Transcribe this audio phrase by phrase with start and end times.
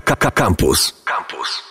[0.00, 0.92] Campus.
[1.04, 1.62] Campus.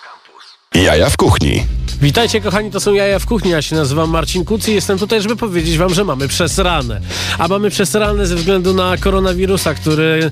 [0.75, 1.65] Jaja w kuchni.
[2.01, 5.21] Witajcie kochani, to są Jaja w Kuchni, ja się nazywam Marcin Kuc i jestem tutaj,
[5.21, 7.01] żeby powiedzieć wam, że mamy przesrane.
[7.37, 10.31] A mamy przesrane ze względu na koronawirusa, który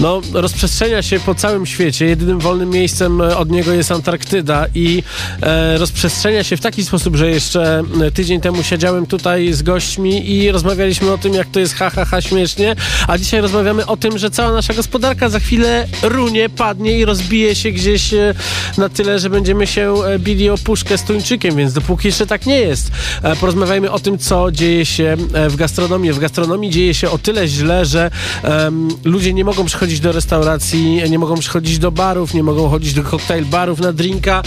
[0.00, 2.06] no, rozprzestrzenia się po całym świecie.
[2.06, 5.02] Jedynym wolnym miejscem od niego jest Antarktyda i
[5.42, 7.82] e, rozprzestrzenia się w taki sposób, że jeszcze
[8.14, 12.04] tydzień temu siedziałem tutaj z gośćmi i rozmawialiśmy o tym, jak to jest ha, ha,
[12.04, 12.76] ha śmiesznie,
[13.06, 17.54] a dzisiaj rozmawiamy o tym, że cała nasza gospodarka za chwilę runie, padnie i rozbije
[17.54, 18.34] się gdzieś e,
[18.78, 22.46] na tyle, że będziemy się e, bili o puszkę z tuńczykiem, więc dopóki jeszcze tak
[22.46, 22.90] nie jest,
[23.22, 26.12] e, porozmawiajmy o tym, co dzieje się e, w gastronomii.
[26.12, 28.10] W gastronomii dzieje się o tyle źle, że
[28.44, 32.94] um, ludzie nie mogą przychodzić do restauracji, nie mogą przychodzić do barów, nie mogą chodzić
[32.94, 34.42] do koktajl barów na drinka.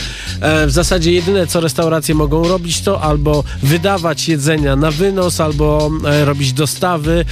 [0.68, 5.92] W zasadzie jedyne, co restauracje mogą robić, to albo wydawać jedzenia na wynos, albo
[6.26, 7.26] robić dostawy.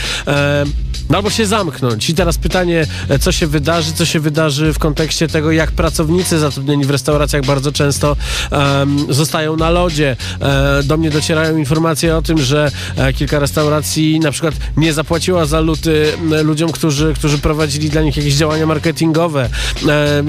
[1.10, 2.10] No albo się zamknąć.
[2.10, 2.88] I teraz pytanie,
[3.20, 7.72] co się wydarzy, co się wydarzy w kontekście tego, jak pracownicy zatrudnieni w restauracjach bardzo
[7.80, 8.16] często
[8.52, 10.16] um, zostają na lodzie.
[10.42, 15.46] E, do mnie docierają informacje o tym, że e, kilka restauracji na przykład nie zapłaciła
[15.46, 16.14] za luty
[16.44, 19.50] ludziom, którzy, którzy prowadzili dla nich jakieś działania marketingowe.
[19.88, 20.24] E,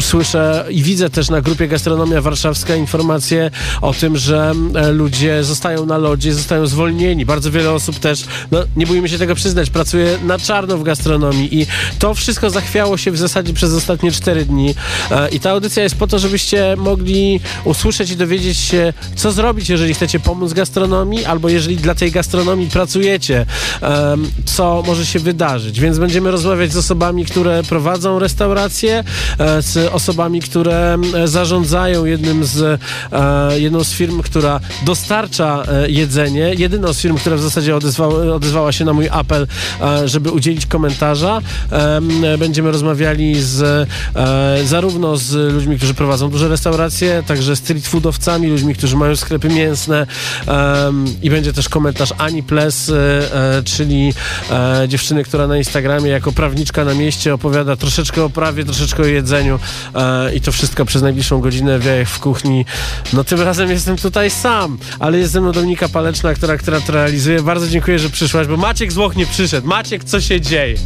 [0.00, 3.50] słyszę i widzę też na grupie Gastronomia Warszawska informacje
[3.80, 4.52] o tym, że
[4.92, 7.26] ludzie zostają na lodzie, zostają zwolnieni.
[7.26, 11.60] Bardzo wiele osób też, no nie bójmy się tego przyznać, pracuje na czarno w gastronomii
[11.60, 11.66] i
[11.98, 14.74] to wszystko zachwiało się w zasadzie przez ostatnie cztery dni
[15.10, 16.91] e, i ta audycja jest po to, żebyście mogli
[17.64, 22.68] usłyszeć i dowiedzieć się, co zrobić, jeżeli chcecie pomóc gastronomii, albo jeżeli dla tej gastronomii
[22.68, 23.46] pracujecie,
[24.44, 25.80] co może się wydarzyć.
[25.80, 29.04] Więc będziemy rozmawiać z osobami, które prowadzą restauracje,
[29.38, 32.80] e, z osobami, które zarządzają jednym z,
[33.12, 38.72] e, jedną z firm, która dostarcza jedzenie, jedyną z firm, która w zasadzie odezwała, odezwała
[38.72, 39.46] się na mój apel,
[40.04, 41.40] żeby udzielić komentarza.
[42.38, 46.81] Będziemy rozmawiali z, e, zarówno z ludźmi, którzy prowadzą duże restauracje,
[47.26, 50.06] także street foodowcami, ludźmi, którzy mają sklepy mięsne
[51.22, 52.94] i będzie też komentarz Ani Ples, e,
[53.58, 54.14] e, czyli
[54.88, 59.58] dziewczyny, która na Instagramie jako prawniczka na mieście opowiada troszeczkę o prawie, troszeczkę o jedzeniu
[60.34, 62.64] i to wszystko przez najbliższą godzinę w w kuchni.
[63.12, 66.92] No tym razem jestem tutaj sam, ale jest ze mną Dominika Paleczna, która, która to
[66.92, 67.42] realizuje.
[67.42, 69.66] Bardzo dziękuję, że przyszłaś, bo Maciek z Włoch nie przyszedł.
[69.66, 70.76] Maciek co się dzieje.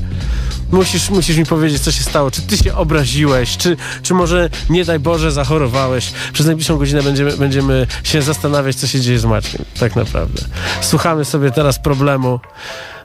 [0.72, 2.30] Musisz, musisz mi powiedzieć, co się stało.
[2.30, 5.85] Czy ty się obraziłeś, czy, czy może, nie daj Boże, zachorowałeś.
[6.32, 9.64] Przez najbliższą godzinę będziemy, będziemy się zastanawiać, co się dzieje z Maćkiem.
[9.80, 10.42] Tak naprawdę.
[10.80, 12.40] Słuchamy sobie teraz problemu,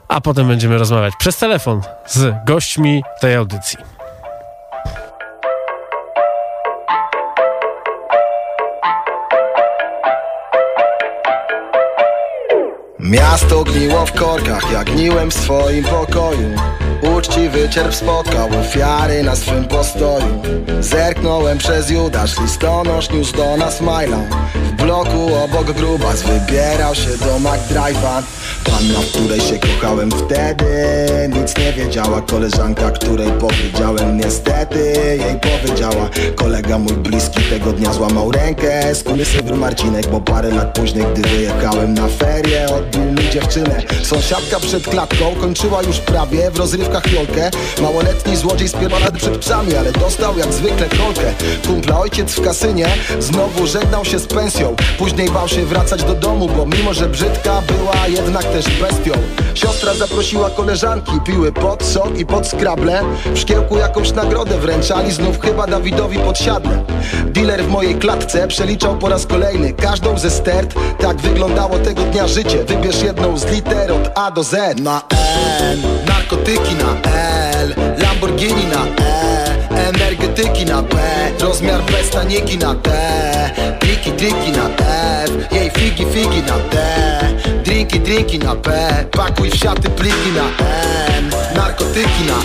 [0.07, 3.77] a potem będziemy rozmawiać przez telefon z gośćmi tej audycji.
[12.99, 19.65] Miasto gniło w korkach, jak gniłem w swoim pokoju Uczciwy cierp spotkał ofiary na swym
[19.65, 20.41] postoju.
[20.79, 24.17] Zerknąłem przez Judasz, listonosz niósł do nas majla.
[24.55, 28.23] W bloku obok grubas wybierał się do McDrive'a
[28.63, 30.65] Panna, w której się kochałem wtedy
[31.29, 34.93] Nic nie wiedziała koleżanka, której powiedziałem Niestety.
[35.19, 38.95] Jej powiedziała Kolega mój bliski tego dnia złamał rękę.
[38.95, 43.81] Skurysy Marcinek, bo parę lat później Gdy wyjechałem na ferie Odbił mi dziewczynę.
[44.03, 47.51] Sąsiadka przed klatką kończyła już prawie w rozrywkach jolkę.
[47.81, 51.33] Małoletni złodziej spierdolał przed psami Ale dostał jak zwykle kolkę.
[51.67, 52.87] Kumpla ojciec w kasynie
[53.19, 54.75] Znowu żegnał się z pensją.
[54.97, 59.11] Później bał się wracać do domu Bo mimo, że brzydka była jednak też bestią.
[59.53, 63.01] Siostra zaprosiła koleżanki Piły pod sok i pod skrable.
[63.33, 66.83] W szkiełku jakąś nagrodę wręczali Znów chyba Dawidowi podsiadle.
[67.25, 70.75] Dealer w mojej klatce przeliczał po raz kolejny Każdą ze stert.
[70.99, 72.63] Tak wyglądało tego dnia życie.
[72.63, 74.79] Wybierz jedną z liter od A do Z.
[74.79, 75.01] Na
[75.59, 79.31] N Narkotyki na L Lamborghini na E
[79.89, 80.97] Energetyki na P
[81.39, 82.13] Rozmiar bez
[82.59, 82.91] na T
[83.79, 84.69] Triki, triki na
[85.23, 86.77] F Jej figi, figi na D
[87.81, 88.69] Drinki, drinki na P.
[89.11, 90.43] Pakuj w siaty pliki na
[91.17, 92.37] N Narkotyki na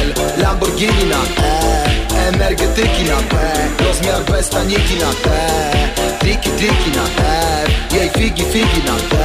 [0.00, 0.14] L.
[0.42, 2.28] Lamborghini na E.
[2.28, 3.36] Energetyki na P.
[3.84, 5.28] Rozmiar bez taniki na T.
[6.18, 7.70] Triki, triki na F.
[7.92, 9.16] Jej figi, figi na D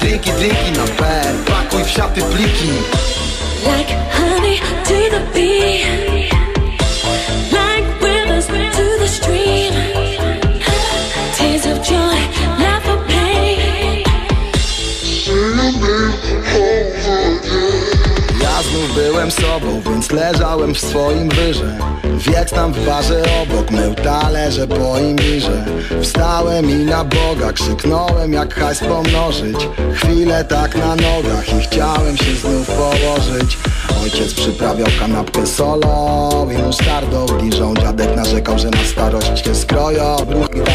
[0.00, 1.04] Drinki, drinki na P.
[1.46, 2.72] Pakuj w siaty pliki.
[3.66, 6.05] Like honey to the bee
[18.96, 21.78] byłem sobą, więc leżałem w swoim wyże
[22.18, 25.64] Wiek tam w barze obok, mył talerze po imbirze.
[26.02, 29.68] Wstałem i na Boga krzyknąłem jak hajs pomnożyć.
[29.94, 33.58] Chwilę tak na nogach i chciałem się znów położyć.
[34.02, 40.16] Ojciec przyprawiał kanapkę solo i musztardą diżą Dziadek narzekał, że na starość się skroją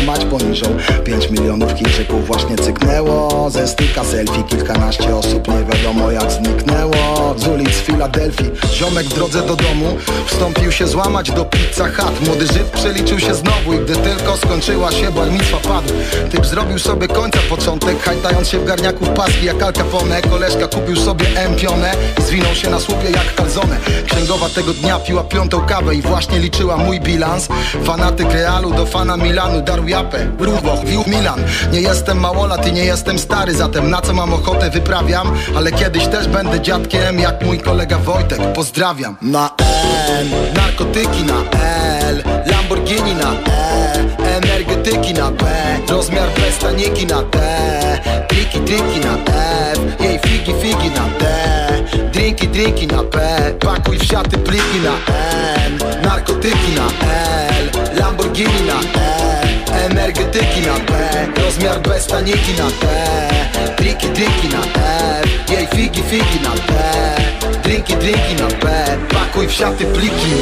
[0.01, 0.65] Ruch i mać poniżą
[1.03, 3.49] Pięć milionów Chińczyków właśnie cyknęło.
[3.49, 7.35] Ze styka selfie kilkanaście osób nie wiadomo jak zniknęło.
[7.37, 12.45] Z ulic Filadelfii Ziomek w drodze do domu Wstąpił się złamać do pizza hut Młody
[12.45, 15.93] Żyd przeliczył się znowu I gdy tylko skończyła się barmitwa padł.
[16.31, 20.21] Typ zrobił sobie końca początek Hajtając się w garniaku paski jak Al Capone.
[20.21, 21.91] Koleżka kupił sobie empionę
[22.27, 23.77] zwinął się na słupie jak kalzone
[24.11, 27.47] Księgowa tego dnia piła piątą kawę I właśnie liczyła mój bilans.
[27.83, 31.43] Fanatyk Realu do fana Milanu Darł japę, ruchwoch, wił Milan.
[31.71, 35.31] Nie jestem małolat i nie jestem stary Zatem na co mam ochotę wyprawiam?
[35.55, 39.15] Ale kiedyś też będę dziadkiem Jak mój kolega Wojtek, pozdrawiam.
[39.21, 39.49] Na
[40.19, 41.59] N, narkotyki na
[41.99, 45.45] L Lamborghini na E Energetyki na B
[45.89, 47.39] Rozmiar bez taniki na T
[48.27, 49.13] Triki, triki na
[49.73, 51.25] F Jej figi, figi na D
[52.13, 53.19] Drinki, drinki na P
[53.59, 55.13] Pakuj w siaty pliki na
[55.65, 56.85] N Narkotyki na
[57.49, 59.50] L Lamborghini na E
[59.81, 60.93] Energetyki na B
[61.41, 62.87] Rozmiar bez taniki na T
[63.75, 64.61] Triki, triki na
[65.21, 66.73] F Jej figi, figi na D
[67.63, 68.67] Drinki, drinki na B
[69.13, 70.33] Pakuj w siaty pliki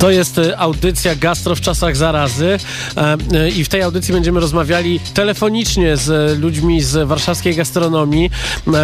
[0.00, 2.58] To jest e, audycja Gastro w czasach zarazy
[2.96, 8.30] e, e, i w tej audycji będziemy rozmawiali telefonicznie z ludźmi z warszawskiej gastronomii.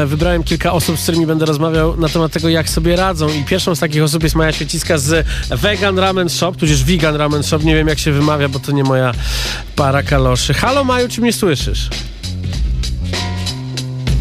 [0.07, 3.75] Wybrałem kilka osób, z którymi będę rozmawiał na temat tego, jak sobie radzą i pierwszą
[3.75, 7.75] z takich osób jest Maja Świeciska z Vegan Ramen Shop, tudzież Vegan Ramen Shop, nie
[7.75, 9.13] wiem jak się wymawia, bo to nie moja
[9.77, 10.55] para kaloszy.
[10.55, 11.89] Halo Maju, czy mnie słyszysz?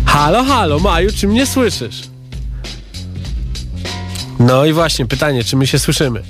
[0.06, 2.02] Halo, halo Maju, czy mnie słyszysz?
[4.40, 6.22] No i właśnie, pytanie, czy my się słyszymy?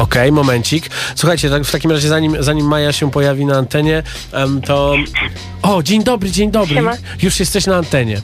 [0.00, 0.90] Okej, momencik.
[1.14, 4.02] Słuchajcie, tak, w takim razie zanim, zanim Maja się pojawi na antenie,
[4.32, 4.94] em, to...
[5.62, 6.74] O, dzień dobry, dzień dobry.
[6.74, 6.96] Siema.
[7.22, 8.20] Już jesteś na antenie.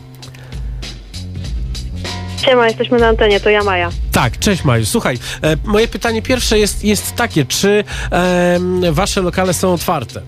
[2.45, 3.91] Siema, jesteśmy na antenie, to ja Maja.
[4.13, 4.87] Tak, cześć Maju.
[4.87, 10.23] Słuchaj, e, moje pytanie pierwsze jest, jest takie, czy em, wasze lokale są otwarte?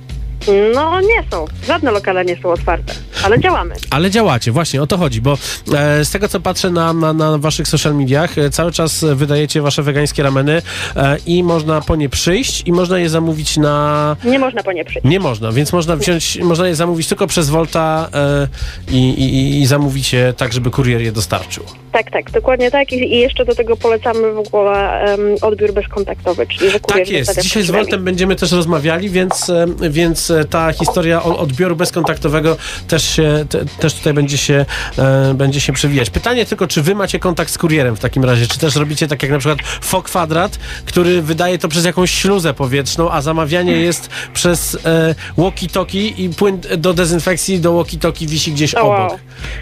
[0.74, 3.74] No nie są, żadne lokale nie są otwarte, ale działamy.
[3.90, 5.38] Ale działacie, właśnie o to chodzi, bo
[5.74, 9.62] e, z tego co patrzę na, na, na waszych social mediach, e, cały czas wydajecie
[9.62, 10.62] wasze wegańskie rameny
[10.96, 14.16] e, i można po nie przyjść i można je zamówić na...
[14.24, 15.06] Nie można po nie przyjść.
[15.08, 18.48] Nie można, więc można wziąć, można je zamówić tylko przez Volta e,
[18.90, 21.64] i, i, i zamówić je tak, żeby kurier je dostarczył.
[21.98, 22.92] Tak, tak, dokładnie tak.
[22.92, 27.40] I, i jeszcze do tego polecamy w ogóle em, odbiór bezkontaktowy, czyli że Tak jest.
[27.42, 27.70] Dzisiaj z.
[27.70, 29.52] Voltem będziemy też rozmawiali, więc,
[29.90, 32.56] więc e, ta historia odbioru bezkontaktowego
[32.88, 34.64] też, się, te, też tutaj będzie się,
[34.98, 36.10] e, będzie się przewijać.
[36.10, 38.46] Pytanie tylko, czy wy macie kontakt z kurierem w takim razie?
[38.46, 42.54] Czy też robicie tak jak na przykład FO Kwadrat, który wydaje to przez jakąś śluzę
[42.54, 48.74] powietrzną, a zamawianie jest przez e, walkie-talkie i płyn do dezynfekcji do walkie-talkie wisi gdzieś
[48.74, 48.98] O, obok.
[49.10, 49.18] wow.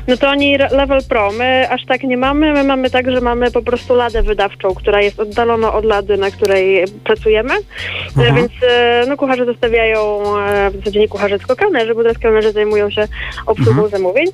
[0.09, 3.50] No to oni level pro, my aż tak nie mamy, my mamy tak, że mamy
[3.50, 7.55] po prostu ladę wydawczą, która jest oddalona od lady, na której pracujemy,
[8.17, 8.37] Mhm.
[8.37, 12.19] e, więc e, no kucharze zostawiają, e, w zasadzie nie kucharze, tylko kelnerzy, bo teraz
[12.19, 13.08] kelnerzy zajmują się
[13.46, 13.90] obsługą Mhm.
[13.90, 14.26] zamówień,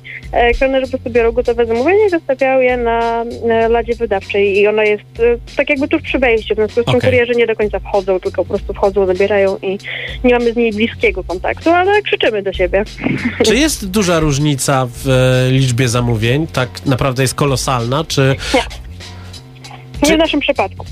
[0.59, 3.23] kelnerzy po prostu biorą gotowe zamówienie i zostawiają je na
[3.69, 5.03] ladzie wydawczej i ona jest
[5.57, 7.09] tak jakby tuż przy wejściu, w związku z tym Okej.
[7.11, 9.77] kurierzy nie do końca wchodzą, tylko po prostu wchodzą, zabierają i
[10.23, 12.83] nie mamy z nimi bliskiego kontaktu, ale krzyczymy do siebie.
[13.45, 15.05] Czy jest duża różnica w
[15.51, 16.47] liczbie zamówień?
[16.47, 18.35] Tak naprawdę jest kolosalna, czy...
[20.01, 20.85] Nie Czy- w naszym przypadku.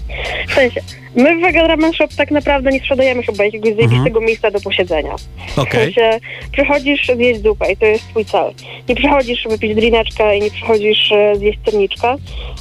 [0.47, 0.81] W sensie,
[1.15, 5.15] my w Vegan Ramen Shop tak naprawdę nie sprzedajemy chyba jakiegoś zajebistego miejsca do posiedzenia.
[5.55, 5.93] W Okej.
[5.93, 6.19] sensie,
[6.51, 8.53] przychodzisz zjeść zupę i to jest twój cel.
[8.89, 12.15] Nie przychodzisz wypić drineczkę i nie przychodzisz e, zjeść sterniczka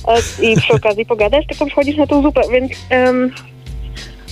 [0.09, 2.73] e, i przy okazji pogadać, tylko przychodzisz na tą zupę, więc...
[2.91, 3.31] em,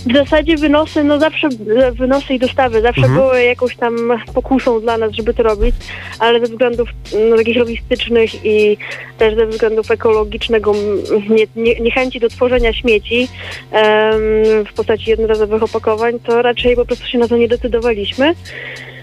[0.06, 3.20] w zasadzie wynosy, no zawsze e, wynosy i dostawy zawsze Mhm.
[3.20, 3.96] były jakąś tam
[4.34, 5.74] pokusą dla nas, żeby to robić,
[6.18, 6.88] ale ze względów
[7.30, 8.76] no, takich logistycznych i
[9.18, 10.74] też ze względów ekologicznego
[11.30, 13.28] nie, nie, niechęci do tworzenia śmieci
[13.72, 14.20] em,
[14.70, 18.34] w postaci jednorazowych opakowań, to raczej po prostu się na to nie decydowaliśmy.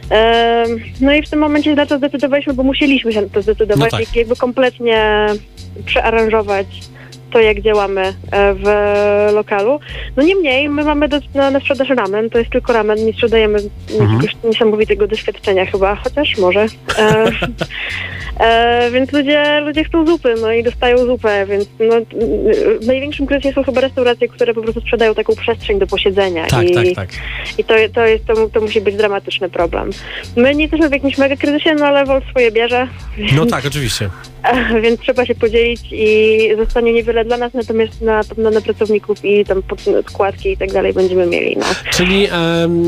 [0.09, 3.91] Em, no i w tym momencie na to zdecydowaliśmy, bo musieliśmy się na to zdecydować,
[3.91, 3.99] No tak.
[4.07, 5.25] jak- jakby kompletnie
[5.85, 6.67] przearanżować
[7.35, 8.13] to, jak działamy e,
[8.53, 8.63] w
[9.33, 9.79] lokalu.
[10.15, 13.59] No niemniej, my mamy do, na, na sprzedaż ramen, to jest tylko ramen, nie sprzedajemy
[13.91, 14.11] Mhm.
[14.11, 16.65] jakiegoś niesamowitego doświadczenia chyba, chociaż może.
[16.97, 17.31] E,
[18.39, 21.95] E, więc ludzie, ludzie chcą zupy, no i dostają zupę, więc no,
[22.81, 26.45] w największym kryzysie są chyba restauracje, które po prostu sprzedają taką przestrzeń do posiedzenia.
[26.47, 27.09] Tak, I, tak, tak.
[27.57, 29.89] I to, to, jest, to, to musi być dramatyczny problem.
[30.35, 32.87] My nie jesteśmy w jakimś mega kryzysie, no ale Volt swoje bierze,
[33.35, 34.09] No tak, oczywiście.
[34.83, 39.45] więc trzeba się podzielić i zostanie niewiele dla nas, natomiast na, na, na pracowników i
[39.45, 39.63] tam
[40.09, 41.57] składki i tak dalej będziemy mieli.
[41.57, 41.65] No.
[41.91, 42.87] Czyli em,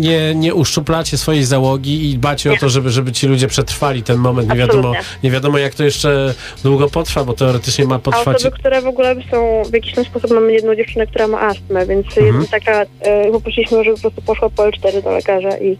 [0.00, 4.16] nie, nie uszczuplacie swojej załogi i dbacie o to, żeby, żeby ci ludzie przetrwali ten
[4.16, 4.48] moment.
[4.48, 5.18] Nie wiadomo, Absolutnie.
[5.22, 8.36] nie wiadomo, jak to jeszcze długo potrwa, bo teoretycznie ma A potrwać.
[8.36, 12.06] osoby, które w ogóle są w jakiś sposób, mamy jedną dziewczynę, która ma astmę, więc
[12.06, 12.26] Mhm.
[12.26, 15.76] jedna taka, e, poprosiliśmy, żeby po prostu poszła po L4 do lekarza i,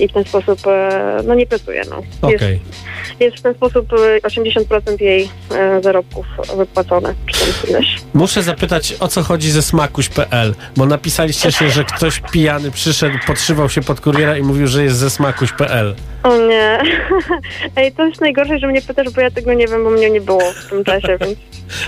[0.00, 2.02] i w ten sposób, e, no nie pracuje, no.
[2.28, 2.52] Okej.
[2.52, 6.69] Jest, jest w ten sposób e, 80% jej e, zarobków wypłacone,
[8.14, 13.68] Muszę zapytać, o co chodzi ze smakuś.pl, bo napisaliście się, że ktoś pijany przyszedł, podszywał
[13.68, 15.94] się pod kuriera i mówił, że jest ze smakuś.pl.
[16.22, 16.78] O nie.
[17.76, 20.20] Ej, to jest najgorsze, że mnie pytasz, bo ja tego nie wiem, bo mnie nie
[20.20, 21.38] było w tym czasie, więc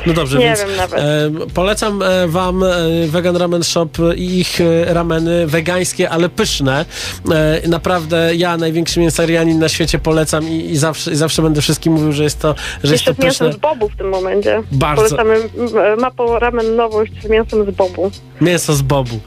[0.07, 1.01] No dobrze, nie wiem nawet.
[1.01, 2.69] e, polecam e, wam e,
[3.09, 6.85] Vegan Ramen Shop i ich e, rameny wegańskie, ale pyszne.
[7.33, 11.93] E, naprawdę ja, największy mięsarianin na świecie polecam i, i, zawsze, i zawsze będę wszystkim
[11.93, 13.59] mówił, że jest to, że jest Jeszcze to z mięsem pyszne.
[13.59, 14.63] z bobu w tym momencie.
[14.73, 15.03] Bardzo.
[15.03, 18.11] Polecamy m- Mapo Ramen Nowość z mięsem z bobu.
[18.41, 19.21] Mięso z bobu.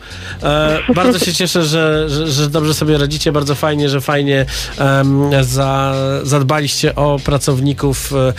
[0.43, 3.31] E, bardzo się cieszę, że, że, że dobrze sobie radzicie.
[3.31, 4.45] Bardzo fajnie, że fajnie
[4.79, 4.94] em,
[5.41, 8.33] za, zadbaliście o pracowników e,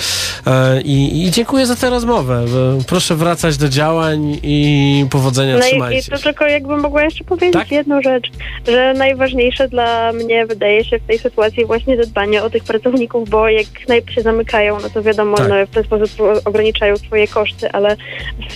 [0.46, 2.44] e, i, i dziękuję za tę rozmowę.
[2.80, 5.52] E, Proszę wracać do działań i powodzenia.
[5.58, 6.22] No i, Trzymajcie i to się.
[6.22, 7.70] tylko jakbym mogła jeszcze powiedzieć Tak?
[7.72, 8.30] jedną rzecz,
[8.66, 13.48] że najważniejsze dla mnie wydaje się w tej sytuacji właśnie zadbanie o tych pracowników, bo
[13.48, 15.48] jak knajpy się zamykają, no to wiadomo, Tak.
[15.48, 16.10] no, w ten sposób
[16.44, 17.96] ograniczają swoje koszty, ale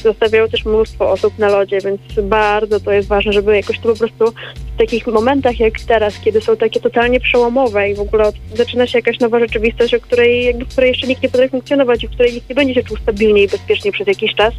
[0.02, 3.97] zostawiają też mnóstwo osób na lodzie, więc bardzo to jest ważne, żeby jakoś to po
[3.99, 4.33] prostu
[4.75, 8.99] w takich momentach jak teraz, kiedy są takie totalnie przełomowe i w ogóle zaczyna się
[8.99, 12.11] jakaś nowa rzeczywistość, o której, jakby, w której jeszcze nikt nie potrafi funkcjonować i w
[12.11, 14.54] której nikt nie będzie się czuł stabilnie i bezpiecznie przez jakiś czas,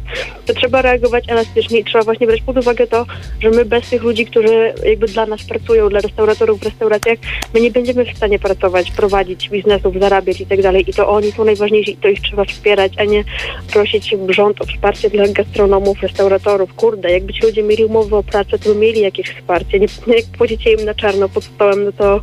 [0.46, 3.06] to trzeba reagować elastycznie i trzeba właśnie brać pod uwagę to,
[3.42, 7.18] że my bez tych ludzi, którzy jakby dla nas pracują, dla restauratorów w restauracjach,
[7.54, 10.90] my nie będziemy w stanie pracować, prowadzić biznesów, zarabiać i tak dalej.
[10.90, 13.24] I to oni są najważniejsi i to ich trzeba wspierać, a nie
[13.72, 16.74] prosić rząd o wsparcie dla gastronomów, restauratorów.
[16.74, 19.80] Kurde, jakby ci ludzie mieli umowę o pracę, to by mieli jakieś wsparcie.
[19.80, 22.20] Nie, nie jak płacicie im na czarno pod stołem, no to,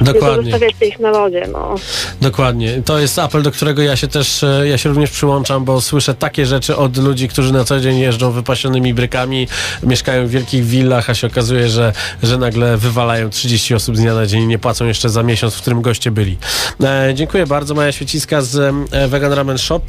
[0.00, 0.50] Dokładnie.
[0.50, 1.74] zostawiacie ich na lodzie, no.
[2.20, 2.82] Dokładnie.
[2.84, 6.14] To jest apel, do którego ja się też, e, ja się również przyłączam, bo słyszę
[6.14, 9.48] takie rzeczy od ludzi, którzy na co dzień jeżdżą wypasionymi brykami,
[9.82, 14.14] mieszkają w wielkich willach, a się okazuje, że, że nagle wywalają 30 osób z dnia
[14.14, 16.38] na dzień i nie płacą jeszcze za miesiąc, w którym goście byli.
[16.84, 17.74] E, dziękuję bardzo.
[17.74, 18.56] Maja Świeciska z
[18.92, 19.80] e, Vegan Ramen Shop.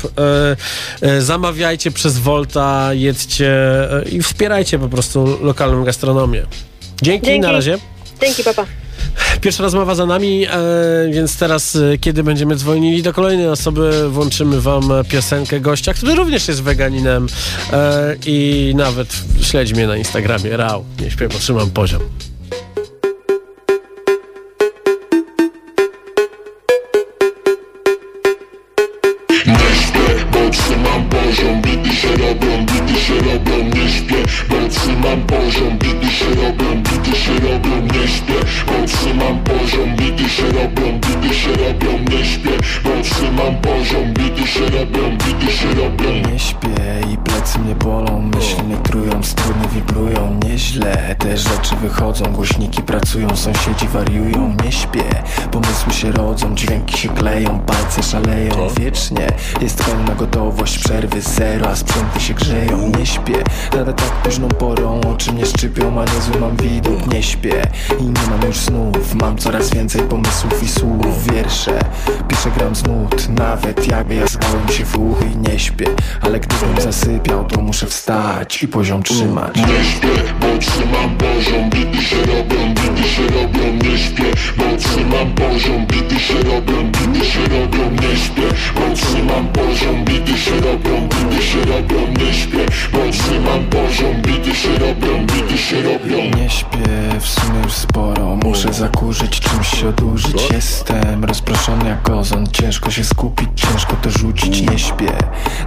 [1.02, 3.50] E, e, zamawiajcie przez Volta, jedźcie
[3.92, 6.46] e, i wspierajcie po prostu lokalną gastronomię.
[7.02, 7.42] Dzięki, Dzięki.
[7.42, 7.78] na razie.
[8.22, 8.66] Dzięki, papa.
[9.42, 10.50] Pierwsza rozmowa za nami, e,
[11.12, 16.48] więc teraz, e, kiedy będziemy dzwonili do kolejnej osoby, włączymy wam piosenkę gościa, który również
[16.48, 17.28] jest weganinem
[17.74, 19.08] e, i nawet
[19.42, 20.58] śledzi mnie na Instagramie.
[20.58, 22.02] Rał, nie śpię, bo trzymam poziom.
[51.90, 55.04] Wychodzą Głośniki pracują, sąsiedzi wariują Nie śpię,
[55.52, 58.70] pomysły się rodzą Dźwięki się kleją, palce szaleją.
[58.80, 59.28] Wiecznie
[59.62, 62.92] jest pełna gotowość Przerwy zero, a sprzęty się grzeją.
[63.00, 63.44] Nie śpię,
[63.74, 67.14] nawet tak późną porą Oczy mnie szczypią, a niezły mam widok.
[67.14, 67.62] Nie śpię
[68.00, 71.24] i nie mam już snów Mam coraz więcej pomysłów i słów.
[71.34, 71.80] Wiersze,
[72.28, 75.86] piszę gram z nut Nawet jakby ja skałem się w ucho i nie śpię.
[76.22, 79.56] Ale gdybym zasypiał, to muszę wstać i poziom trzymać.
[79.56, 85.86] Nie śpię, trzymam poziom Bity się robią, bity się robią, nie śpię Bo trzymam poziom,
[85.86, 91.44] bity się robią, bity się robią, nie śpię Bo trzymam poziom, bity się robią, bity
[91.44, 96.18] się robią, nie śpię Bo trzymam poziom, bity się robią, bity się robią.
[96.38, 96.80] Nie śpię
[97.20, 100.52] w sumie już sporo Muszę zakurzyć, czymś się odurzyć.
[100.52, 104.62] Jestem rozproszony jak ozon Ciężko się skupić, ciężko to rzucić.
[104.62, 105.12] Nie śpię,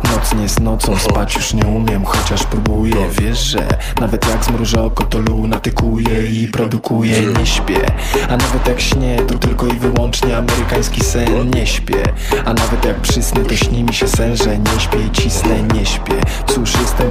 [0.05, 2.95] noc nie jest nocą Spać już nie umiem, chociaż próbuję.
[3.21, 3.69] Wiesz, że
[4.01, 5.19] nawet jak zmrużę oko To
[6.33, 7.87] i produkuję Nie śpię,
[8.29, 11.51] a nawet jak śnię To tylko i wyłącznie amerykański sen.
[11.55, 12.03] Nie śpię,
[12.45, 15.62] a nawet jak przysnę To śni mi się sen, że nie śpię i cisnę.
[15.75, 16.15] Nie śpię,
[16.47, 17.11] cóż jestem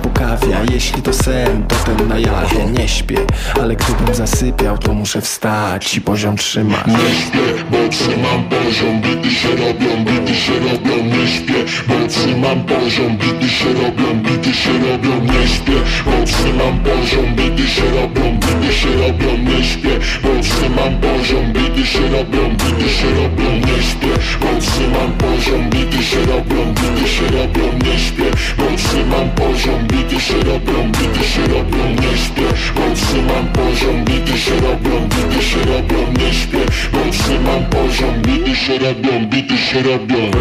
[0.62, 2.66] A jeśli to sen, to ten na jawie.
[2.66, 3.18] Nie śpię,
[3.62, 6.88] ale gdybym zasypiał To muszę wstać i poziom trzymać.
[6.88, 11.06] Nie śpię, bo trzymam poziom Bity się robią, bity się robią.
[11.06, 15.24] Nie śpię, bo trzymam poziom Bity się robią, bity się robią.
[15.24, 20.94] Nie śpię, bo trzymam poziom Bity się robią, bity się robią Nie śpię, bo trzymam
[21.02, 26.74] poziom Bity się robią, bity się robią Nie śpię, bo trzymam poziom Bity się robią,
[26.74, 28.24] bity się robią Nie śpię,
[28.58, 34.38] bo trzymam poziom Bity się robią, bity się robią Nie śpię, bo trzymam poziom Bity
[34.38, 39.82] się robią, bity się robią Nie śpię, bo trzymam poziom Bity się robią, bity się
[39.84, 40.32] robią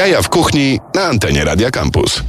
[0.00, 2.22] Jaja w kuchni na antenie Radia Campus.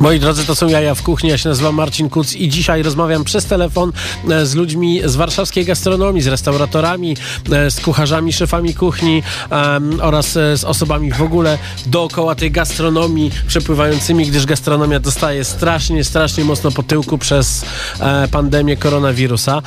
[0.00, 1.30] Moi drodzy, to są jaja w kuchni.
[1.30, 3.92] Ja się nazywam Marcin Kuc i dzisiaj rozmawiam przez telefon
[4.30, 7.16] e, z ludźmi z warszawskiej gastronomii, z restauratorami,
[7.52, 13.30] e, z kucharzami, szefami kuchni em, oraz e, z osobami w ogóle dookoła tej gastronomii
[13.46, 17.64] przepływającymi, gdyż gastronomia dostaje strasznie, strasznie mocno po tyłku przez
[18.00, 19.62] e, pandemię koronawirusa.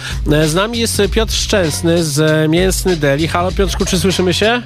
[0.45, 3.27] Z nami jest Piotr Szczęsny z Mięsny Deli.
[3.27, 4.61] Halo Piotrku, czy słyszymy się?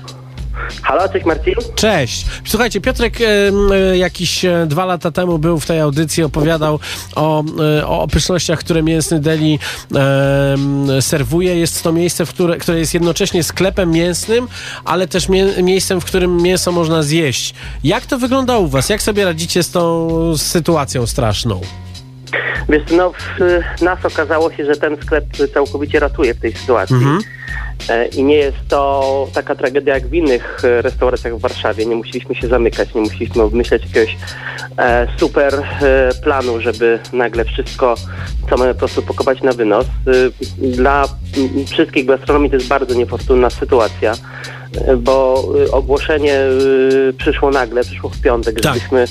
[0.84, 1.54] Halo, cześć Marcin.
[1.76, 2.26] Cześć.
[2.46, 6.80] Słuchajcie, Piotrek e, jakiś e, dwa lata temu był w tej audycji, opowiadał
[7.16, 7.44] o,
[7.80, 9.60] e, o pysznościach, które Mięsny Deli
[11.02, 11.56] serwuje.
[11.56, 14.48] Jest to miejsce, w które, które jest jednocześnie sklepem mięsnym,
[14.86, 17.54] ale też mie- miejscem, w którym mięso można zjeść.
[17.84, 18.90] Jak to wygląda u was?
[18.90, 20.08] Jak sobie radzicie z tą
[20.38, 21.62] sytuacją straszną?
[22.70, 23.12] Wiesz, no
[23.82, 26.96] nas okazało się, że ten sklep całkowicie ratuje w tej sytuacji.
[27.90, 31.86] E, I nie jest to taka tragedia jak w innych e, restauracjach w Warszawie.
[31.86, 34.18] Nie musieliśmy się zamykać, nie musieliśmy obmyśleć jakiegoś
[34.78, 35.54] e, super
[36.24, 37.96] planu, żeby nagle wszystko,
[38.50, 39.86] co mamy po prostu pokopać na wynos.
[40.58, 41.08] Dla
[41.72, 44.14] wszystkich gastronomii to jest bardzo niefortunna sytuacja,
[44.98, 48.74] bo e, ogłoszenie e, przyszło nagle, przyszło w piątek, Tak.
[48.74, 49.06] żebyśmy,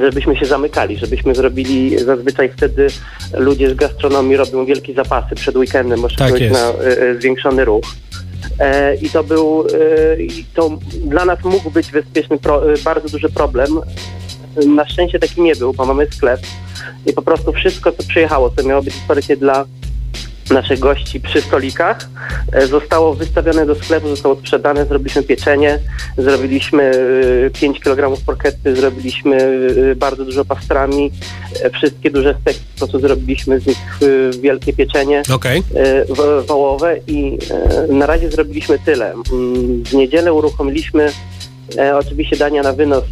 [0.00, 2.86] żebyśmy się zamykali, żebyśmy zrobili, zazwyczaj wtedy
[3.34, 7.84] ludzie z gastronomii robią wielkie zapasy przed weekendem, bo Tak na e, zwiększony ruch.
[8.58, 9.64] E, I to był,
[10.18, 12.38] i to dla nas mógł być bezpieczny,
[12.84, 13.80] bardzo duży problem.
[14.66, 16.40] Na szczęście taki nie był, bo mamy sklep
[17.06, 19.64] i po prostu wszystko, co przyjechało, co miało być otwarcie dla
[20.50, 21.98] naszych gości przy stolikach,
[22.52, 25.78] e, zostało wystawione do sklepu, zostało sprzedane, zrobiliśmy pieczenie,
[26.18, 26.82] zrobiliśmy
[27.46, 29.36] e, 5 kg porkety, zrobiliśmy
[29.90, 31.10] e, bardzo dużo pastrami,
[31.62, 33.78] e, wszystkie duże steki, po prostu zrobiliśmy z nich
[34.36, 35.22] e, wielkie pieczenie
[35.74, 37.38] e, wo- wołowe i
[37.88, 39.12] e, na razie zrobiliśmy tyle.
[39.32, 41.08] Mm, W niedzielę uruchomiliśmy
[41.76, 43.04] e, oczywiście dania na wynos,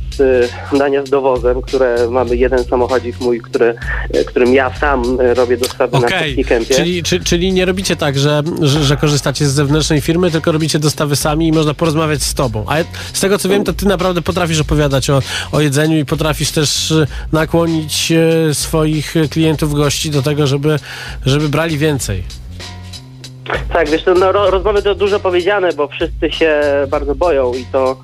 [0.72, 3.74] e, dania z dowozem, które mamy jeden samochodzik mój, który,
[4.12, 6.74] e, którym ja sam e, robię dostawy na Okej, Technikempie.
[6.74, 10.78] czyli, czy, czyli nie robicie tak, że, że, że korzystacie z zewnętrznej firmy, tylko robicie
[10.78, 12.64] dostawy sami i można porozmawiać z tobą.
[12.68, 12.76] A
[13.12, 15.20] z tego co wiem, to ty naprawdę potrafisz opowiadać o,
[15.52, 20.76] o jedzeniu i potrafisz też e, nakłonić e, swoich klientów, gości do tego, żeby,
[21.26, 22.22] żeby brali więcej.
[23.72, 27.64] Tak, wiesz, to, no, ro- rozmowy to dużo powiedziane, bo wszyscy się bardzo boją i
[27.72, 27.96] to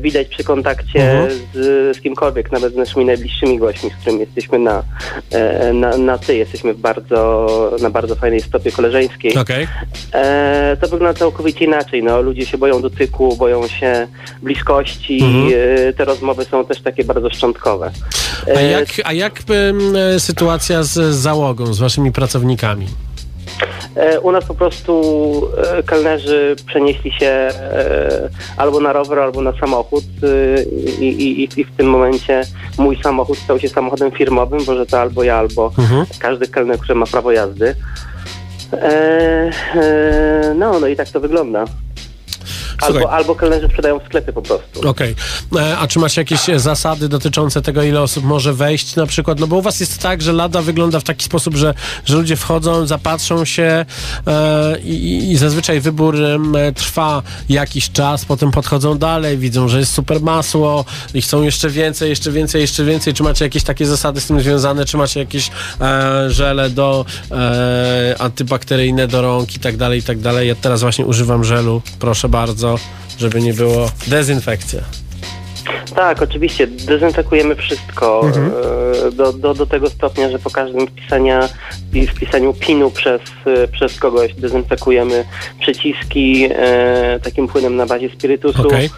[0.00, 1.40] widać przy kontakcie Mhm.
[1.54, 4.82] z, z kimkolwiek, nawet z naszymi najbliższymi gośćmi, z którymi jesteśmy na,
[5.30, 7.46] e, na, na ty, jesteśmy bardzo,
[7.82, 9.36] na bardzo fajnej stopie koleżeńskiej.
[9.38, 9.66] Okej.
[10.12, 12.02] E, to wygląda całkowicie inaczej.
[12.02, 14.08] No, ludzie się boją dotyku, boją się
[14.42, 15.18] bliskości.
[15.24, 15.52] Mhm.
[15.88, 17.90] E, te rozmowy są też takie bardzo szczątkowe.
[18.46, 19.40] A E, jak, a jak
[20.14, 22.86] e, sytuacja z załogą, z waszymi pracownikami?
[23.96, 25.02] E, U nas po prostu
[25.78, 30.04] e, kelnerzy przenieśli się e, albo na rower, albo na samochód
[31.00, 32.42] i, i, i- w tym momencie
[32.78, 36.06] mój samochód stał się samochodem firmowym, bo że to albo ja, albo Mhm.
[36.18, 37.74] każdy kelner, który ma prawo jazdy.
[40.54, 41.64] No, no i tak to wygląda.
[42.78, 42.96] Słuchaj.
[42.96, 44.88] Albo, albo kelnerzy sprzedają w sklepie po prostu.
[44.88, 45.14] Okej.
[45.56, 49.40] E, A czy macie jakieś e, zasady dotyczące tego, ile osób może wejść na przykład?
[49.40, 52.36] No bo u was jest tak, że lada wygląda w taki sposób, że, że ludzie
[52.36, 53.86] wchodzą, zapatrzą się
[54.26, 59.92] e, i, i zazwyczaj wybór e, trwa jakiś czas, potem podchodzą dalej, widzą, że jest
[59.92, 60.84] super masło
[61.14, 63.14] i chcą jeszcze więcej, jeszcze więcej, jeszcze więcej.
[63.14, 64.84] Czy macie jakieś takie zasady z tym związane?
[64.84, 70.18] Czy macie jakieś e, żele do e, antybakteryjne do rąk i tak dalej, i tak
[70.18, 70.48] dalej?
[70.48, 72.65] Ja teraz właśnie używam żelu, proszę bardzo,
[73.18, 74.80] żeby nie było dezynfekcja.
[75.94, 78.30] Tak, oczywiście, dezynfekujemy wszystko
[79.06, 81.48] e, do, do, do tego stopnia, że po każdym wpisania,
[82.16, 85.24] wpisaniu pinu przez, e, przez kogoś dezynfekujemy
[85.60, 88.66] przyciski e, takim płynem na bazie spirytusu.
[88.66, 88.90] Okej.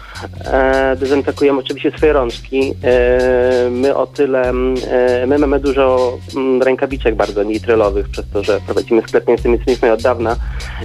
[0.45, 2.73] E, dezynfekujemy oczywiście swoje rączki.
[2.83, 6.17] E, my o tyle, e, my mamy dużo
[6.63, 10.35] rękawiczek bardzo nitrylowych, przez to, że prowadzimy sklep międzymiejscowy od dawna,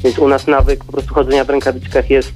[0.05, 2.33] więc u nas nawyk po prostu chodzenia w rękawiczkach jest,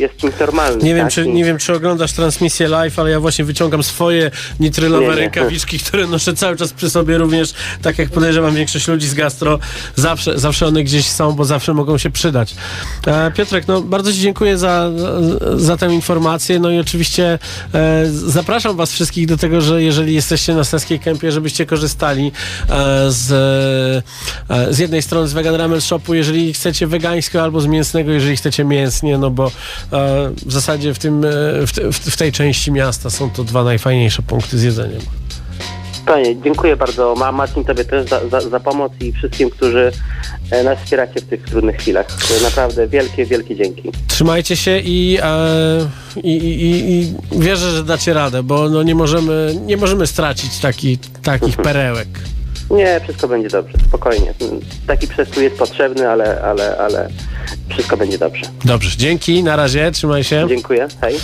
[0.00, 0.80] jest czymś normalnym.
[0.80, 1.12] Nie wiem, tak?
[1.12, 5.14] czy, I- nie wiem, czy oglądasz transmisję live, ale ja właśnie wyciągam swoje nitrylowe Nie,
[5.14, 9.58] rękawiczki, które noszę cały czas przy sobie również, tak jak podejrzewam większość ludzi z gastro.
[9.96, 12.54] Zawsze, zawsze one gdzieś są, bo zawsze mogą się przydać.
[13.06, 14.90] E, Piotrek, no bardzo Ci dziękuję za,
[15.56, 16.58] za tę informację.
[16.60, 17.38] No i oczywiście
[17.74, 22.32] e, zapraszam Was wszystkich do tego, że jeżeli jesteście na Seskiej Kępie, żebyście korzystali
[22.68, 23.32] e, z,
[24.50, 28.36] e, z jednej strony z Vegan Ramen Shopu, jeżeli chcecie wegańskiego, albo z mięsnego, jeżeli
[28.36, 29.50] chcecie mięsnie, no bo e,
[30.46, 31.28] w zasadzie w, tym, e,
[31.66, 35.00] w, w, w tej części miasta są to dwa najfajniejsze punkty z jedzeniem.
[36.06, 37.14] Panie, dziękuję bardzo.
[37.14, 39.92] Ma Marcin Tobie też za, za, za pomoc i wszystkim, którzy
[40.50, 42.06] e, nas wspieracie w tych trudnych chwilach.
[42.42, 43.90] Naprawdę wielkie, wielkie dzięki.
[44.08, 45.88] Trzymajcie się i, e,
[46.22, 50.98] i, i, i wierzę, że dacie radę, bo no nie, możemy, nie możemy stracić taki,
[51.22, 52.08] takich perełek.
[52.70, 54.34] Nie, wszystko będzie dobrze, spokojnie.
[54.86, 57.08] Taki przestój jest potrzebny, ale, ale, ale
[57.68, 58.42] wszystko będzie dobrze.
[58.64, 60.46] Dobrze, dzięki, na razie, trzymaj się.
[60.48, 61.16] Dziękuję, hej.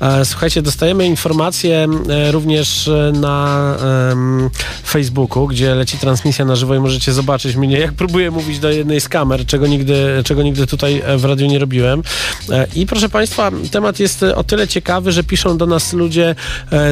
[0.00, 3.58] E, Słuchajcie, dostajemy informacje e, również e, na
[4.12, 4.50] em,
[4.86, 9.00] Facebooku, gdzie leci transmisja na żywo i możecie zobaczyć mnie, jak próbuję mówić do jednej
[9.00, 12.02] z kamer, czego nigdy, czego nigdy tutaj w radiu nie robiłem.
[12.74, 16.34] I proszę Państwa, temat jest o tyle ciekawy, że piszą do nas ludzie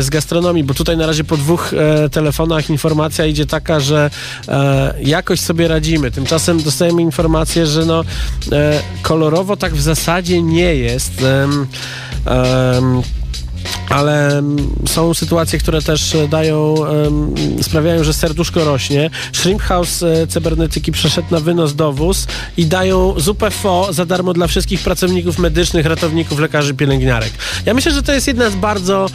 [0.01, 1.71] z gastronomii, bo tutaj na razie po dwóch
[2.13, 6.11] telefonach informacja idzie taka, że e, jakoś sobie radzimy.
[6.11, 8.05] Tymczasem dostajemy informację, że no
[8.53, 11.13] e, kolorowo tak w zasadzie nie jest.
[11.23, 13.03] Em,
[13.89, 14.43] ale
[14.87, 16.75] są sytuacje, które też e, dają,
[17.63, 19.11] sprawiają, że serduszko rośnie.
[19.33, 22.27] Shrimp House e, cybernetyki przeszedł na wynos dowóz
[22.57, 27.33] i dają zupę fo za darmo dla wszystkich pracowników medycznych, ratowników, lekarzy, pielęgniarek.
[27.67, 29.07] Ja myślę, że to jest jedna z bardzo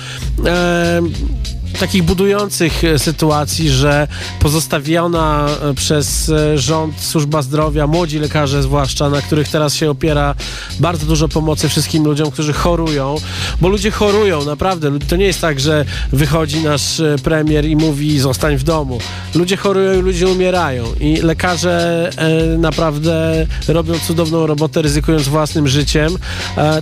[1.80, 4.08] takich budujących e, sytuacji, że
[4.40, 10.36] pozostawiona e, przez e, rząd służba zdrowia, młodzi lekarze zwłaszcza, na których teraz się opiera
[10.80, 13.16] bardzo dużo pomocy wszystkim ludziom, którzy chorują,
[13.62, 15.00] bo ludzie chorują, naprawdę.
[15.00, 19.00] To nie jest tak, że wychodzi nasz premier i mówi zostań w domu.
[19.36, 22.10] Ludzie chorują i ludzie umierają i lekarze
[22.58, 26.18] naprawdę robią cudowną robotę, ryzykując własnym życiem,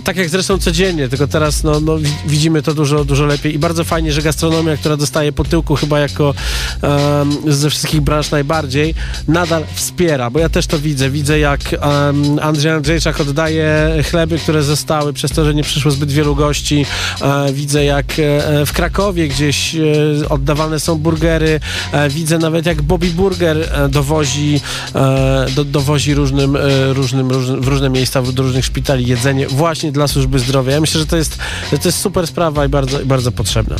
[0.04, 3.58] tak jak zresztą codziennie, tylko teraz no, no, wi- widzimy to dużo, dużo lepiej i
[3.58, 6.34] bardzo fajnie, że gastronomia, która dostaje po tyłku chyba jako
[6.82, 8.94] em, ze wszystkich branż najbardziej,
[9.28, 11.10] nadal wspiera, bo ja też to widzę.
[11.10, 16.12] Widzę jak em, Andrzej Andrzejczak oddaje chleby, które zostały przez to, że nie przyszło zbyt
[16.12, 16.86] wielu gości.
[17.22, 21.60] E, widzę jak e, w Krakowie gdzieś e, oddawane są burgery.
[21.92, 24.60] E, widzę nawet jak Bobby Burger e, dowozi,
[24.94, 26.58] e, do, dowozi różnym,
[26.92, 27.28] różnym,
[27.60, 30.72] w różne miejsca, do różnych szpitali jedzenie właśnie dla służby zdrowia.
[30.72, 31.38] Ja myślę, że to jest,
[31.72, 33.76] że to jest super sprawa i bardzo, bardzo potrzebna.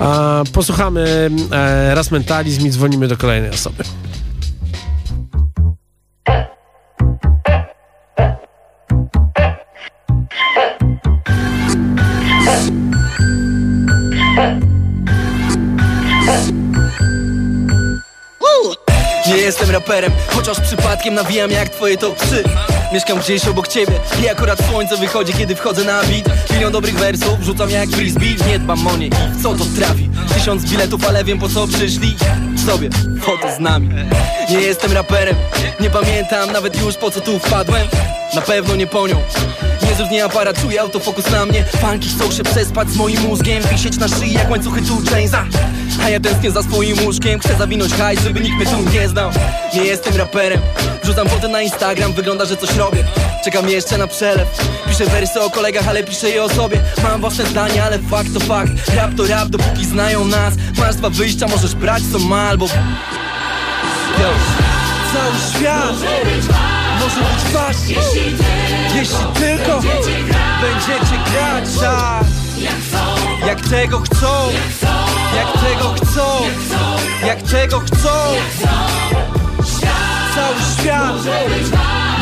[0.00, 3.84] E, posłuchamy e, raz mentalizm i dzwonimy do kolejnej osoby.
[19.48, 22.44] Jestem raperem, chociaż przypadkiem nawijam jak twoje top 3
[22.92, 26.50] Mieszkam gdzieś obok ciebie i akurat słońce wychodzi kiedy wchodzę na beat.
[26.50, 28.36] Milion dobrych wersów, rzucam jak frisbee.
[28.48, 29.10] Nie dbam o nie
[29.42, 30.08] co to trafi.
[30.34, 32.16] Tysiąc biletów, ale wiem po co przyszli.
[32.66, 32.88] Sobie,
[33.22, 33.88] foto z nami.
[34.50, 35.36] Nie jestem raperem,
[35.80, 37.88] nie pamiętam nawet już po co tu wpadłem.
[38.34, 39.16] Na pewno nie po nią
[40.10, 41.64] Nie aparat, czuję autofokus na mnie.
[41.64, 45.44] Fanki chcą się przespać z moim mózgiem Wisieć na szyi jak łańcuchy tu Jamesa
[46.04, 49.30] A ja tęsknię za swoim łóżkiem Chcę zawinąć hajs, żeby nikt mnie tu nie znał.
[49.74, 50.60] Nie jestem raperem
[51.02, 53.04] Wrzucam foty na Instagram, wygląda, że coś robię.
[53.44, 54.48] Czekam jeszcze na przelew
[54.88, 56.80] Piszę wersy o kolegach, ale piszę je o sobie.
[57.02, 58.72] Mam własne zdania, ale fakt to fakt.
[58.96, 60.54] Rap to rap, dopóki znają nas.
[60.78, 62.66] Masz dwa wyjścia, możesz brać co ma albo
[64.18, 64.30] Yo.
[65.12, 65.92] Cały świat.
[67.00, 67.76] Może być wasz.
[67.88, 68.87] Jeśli tylko
[70.60, 72.24] Będziecie grać tak.
[73.46, 74.26] Jak tego chcą
[75.36, 76.40] Jak tego chcą
[77.26, 78.08] Jak tego chcą.
[80.34, 81.14] Cały świat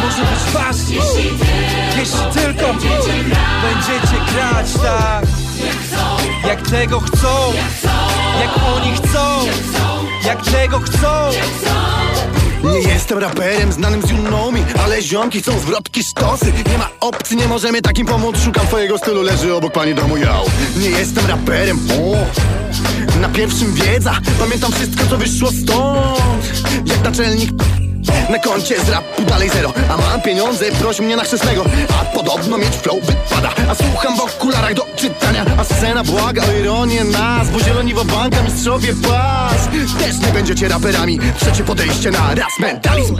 [0.02, 0.76] Może być wasz
[1.96, 2.66] Jeśli tylko
[3.62, 5.24] Będziecie grać tak.
[6.46, 7.52] Jak tego chcą
[8.40, 9.46] Jak oni chcą
[10.24, 11.30] Jak tego chcą
[12.72, 17.48] Nie jestem raperem znanym z me Ale ziomki chcą zwrotki sztosy Nie ma opcji, nie
[17.48, 18.36] możemy takim pomóc.
[18.44, 20.40] Szukam twojego stylu, leży obok pani domu ja
[20.76, 22.16] Nie jestem raperem, o.
[23.20, 24.18] Na pierwszym wiedza.
[24.38, 26.62] Pamiętam wszystko co wyszło stąd.
[26.86, 27.50] Jak naczelnik
[28.30, 31.64] na koncie z rapu dalej zero A mam pieniądze, proś mnie na chrzestnego.
[32.00, 33.50] A podobno mieć flow wypada.
[33.70, 35.44] A słucham w okularach do czytania.
[35.58, 39.68] A scena błaga o ironię nas Bo zieloni banka mistrzowie pas.
[39.98, 41.18] Też nie będziecie raperami.
[41.40, 43.18] Trzecie podejście na raz mentalizm.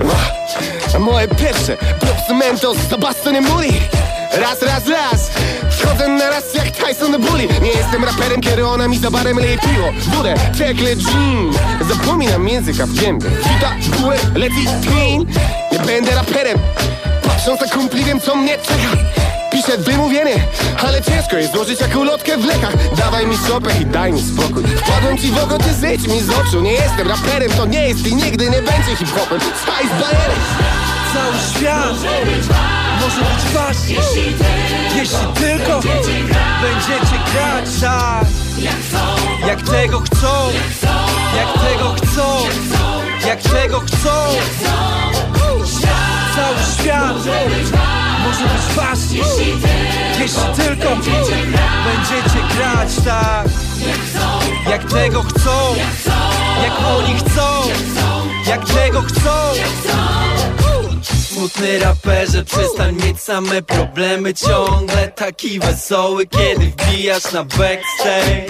[0.99, 3.81] Moje pierwsze Props Mentos za Bastonem Muli
[4.33, 5.31] Raz, raz, raz.
[5.71, 7.49] Wchodzę na raz jak Tyson Bully.
[7.63, 11.53] Nie jestem raperem, kiedy ona mi za barem leje piwo Wódę, czekle, gin
[11.89, 13.29] Zapominam języka w gębie.
[13.31, 15.27] Wita, bułę, leci, clean
[15.73, 16.59] Nie będę raperem.
[17.23, 18.97] Patrząc na kumpli wiem co mnie czeka.
[19.53, 20.35] Piszę wymówienie,
[20.87, 22.95] ale ciężko jest złożyć jak ulotkę w lekach.
[22.97, 24.63] Dawaj mi sopę i daj mi spokój.
[24.63, 26.61] Wpadłem ci w oko, ty zejdź mi z oczu.
[26.61, 29.41] Nie jestem raperem, to nie jest i nigdy nie będzie hip-hopem.
[29.41, 30.39] Spice bajerem
[31.15, 32.13] Cały świat
[33.07, 33.77] może być wasz
[34.97, 35.81] Jeśli tylko
[36.63, 38.27] będziecie grać tak
[39.47, 40.51] Jak tego chcą
[41.37, 42.45] Jak tego chcą
[43.27, 44.09] Jak tego chcą.
[46.37, 47.17] Cały świat
[48.25, 48.99] może być wasz
[50.19, 50.89] Jeśli tylko
[51.87, 53.49] będziecie grać tak
[54.71, 55.75] Jak tego chcą
[56.63, 57.63] Jak oni chcą
[58.47, 59.31] Jak tego chcą
[61.37, 64.35] Smutny raperze, przestań mieć same problemy.
[64.35, 68.47] Ciągle taki wesoły, kiedy wbijasz na backstage.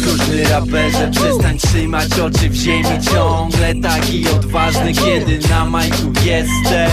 [0.00, 3.02] Groźny raperze, przestań trzymać oczy w ziemi.
[3.12, 6.90] Ciągle taki odważny, kiedy na majku jesteś.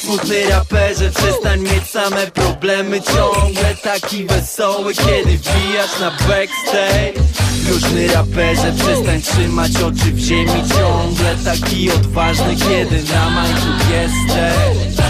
[0.00, 3.00] Smutny raperze, przestań mieć same problemy.
[3.00, 7.12] Ciągle taki wesoły, kiedy wbijasz na backstage
[7.64, 11.36] Groźny raperze, przestań trzymać oczy w ziemi Ciągle.
[11.44, 15.09] Taki odważny, kiedy na majku jesteś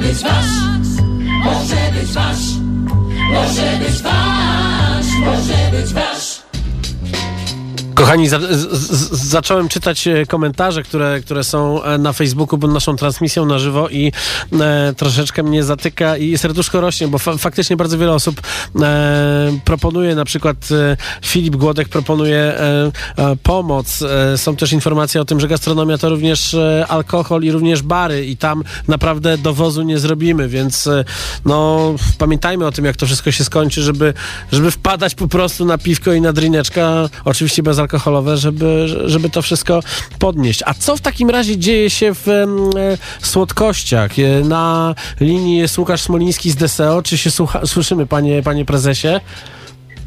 [0.00, 1.02] być wasz,
[1.44, 2.38] może być wasz,
[3.32, 6.19] może być wasz, może być wasz.
[8.00, 12.72] Kochani, za, z, z, zacząłem czytać e, komentarze, które, które są e, na Facebooku pod
[12.72, 14.12] naszą transmisją na żywo i
[14.60, 18.40] e, troszeczkę mnie zatyka i serduszko rośnie, bo fa faktycznie bardzo wiele osób
[18.80, 22.90] e, proponuje, na przykład e, Filip Głodek proponuje e,
[23.42, 24.04] pomoc.
[24.36, 26.56] Są też informacje o tym, że gastronomia to również
[26.88, 30.88] alkohol i również bary i tam naprawdę dowozu nie zrobimy, więc
[31.44, 31.80] no
[32.18, 34.14] pamiętajmy o tym, jak to wszystko się skończy, żeby,
[34.52, 37.62] żeby wpadać po prostu na piwko i na drineczka, oczywiście
[38.00, 39.80] bezalkoholowe, żeby, żeby to wszystko
[40.18, 40.62] podnieść.
[40.66, 42.46] A co w takim razie dzieje się w e,
[43.26, 44.18] słodkościach?
[44.18, 47.02] E, Na linii jest Łukasz Smoliński z DSEO.
[47.02, 49.08] Czy się słucha, słyszymy, panie, panie prezesie?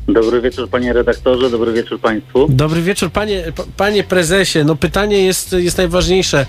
[0.07, 2.47] Dobry wieczór panie redaktorze, dobry wieczór państwu.
[2.49, 3.43] Dobry wieczór, panie,
[3.77, 4.63] panie prezesie.
[4.65, 6.45] No pytanie jest, jest najważniejsze.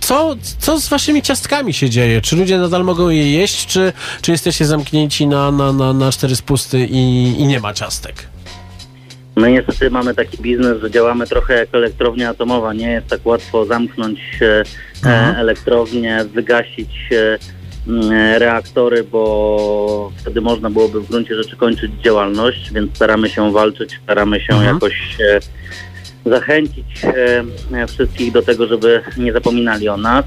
[0.00, 2.20] Co, co z waszymi ciastkami się dzieje?
[2.20, 6.36] Czy ludzie nadal mogą je jeść, czy, czy jesteście zamknięci na, na, na, na cztery
[6.36, 8.26] spusty i, i nie ma ciastek?
[9.38, 12.74] My niestety mamy taki biznes, że działamy trochę jak elektrownia atomowa.
[12.74, 14.62] Nie jest tak łatwo zamknąć e,
[15.10, 22.96] e, elektrownię, wygasić e, reaktory, bo wtedy można byłoby w gruncie rzeczy kończyć działalność, więc
[22.96, 24.74] staramy się walczyć, staramy się Mhm.
[24.74, 25.16] jakoś
[26.26, 26.86] zachęcić
[27.88, 30.24] wszystkich do tego, żeby nie zapominali o nas.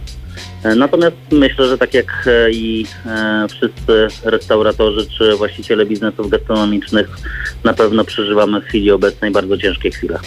[0.63, 7.09] E, Natomiast myślę, że tak jak e, i e, wszyscy restauratorzy czy właściciele biznesów gastronomicznych
[7.63, 10.19] na pewno przeżywamy w chwili obecnej bardzo ciężkie chwile.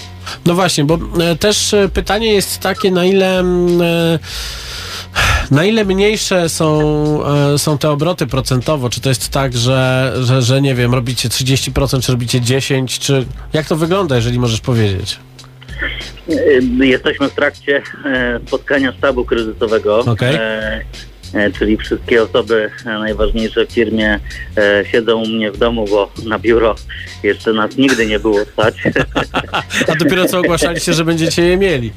[0.47, 0.99] No właśnie, bo
[1.41, 3.45] też pytanie jest takie, na ile.
[5.51, 7.21] na ile mniejsze są,
[7.59, 8.91] są te obroty procentowo?
[8.91, 13.27] Czy to jest tak, że, że, że nie wiem, robicie 30%, czy robicie 10%, czy
[13.53, 15.19] jak to wygląda, jeżeli możesz powiedzieć?
[16.81, 19.99] E, Jesteśmy w trakcie e, spotkania sztabu kryzysowego.
[19.99, 20.35] Okej.
[20.35, 20.85] E,
[21.35, 24.21] e, Czyli wszystkie osoby najważniejsze w firmie
[24.93, 26.75] siedzą u mnie w domu, bo na biuro
[27.23, 28.75] jeszcze nas nigdy nie było stać.
[29.89, 31.93] A dopiero co ogłaszaliście, że będziecie je mieli.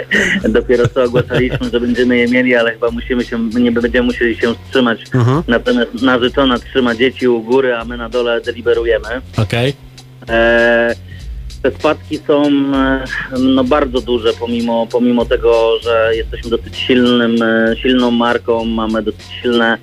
[0.48, 4.54] Dopiero co ogłaszaliśmy, że będziemy je mieli, ale chyba musimy się, nie będziemy musieli się
[4.54, 5.00] wstrzymać.
[5.14, 5.42] Mhm.
[5.48, 9.08] Natomiast narzeczona trzyma dzieci u góry, a my na dole deliberujemy.
[9.36, 9.74] Okej.
[10.28, 10.94] E,
[11.62, 12.42] te spadki są
[12.74, 13.04] e,
[13.38, 19.26] no, bardzo duże, pomimo, pomimo tego, że jesteśmy dosyć silnym, e, silną marką, mamy dosyć
[19.42, 19.78] silne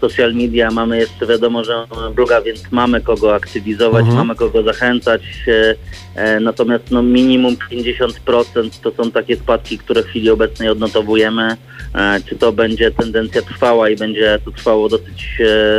[0.00, 4.16] social media, mamy jeszcze wiadomo, że bloga, więc mamy kogo aktywizować, Mhm.
[4.18, 5.22] mamy kogo zachęcać.
[5.48, 5.74] E,
[6.14, 11.56] e, natomiast no, minimum 50% to są takie spadki, które w chwili obecnej odnotowujemy.
[11.94, 15.38] E, czy to będzie tendencja trwała i będzie to trwało dosyć,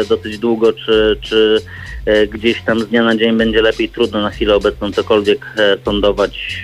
[0.10, 1.62] dosyć długo, czy, czy
[2.30, 5.46] gdzieś tam z dnia na dzień będzie lepiej, trudno na chwilę obecną cokolwiek
[5.86, 6.64] sądować.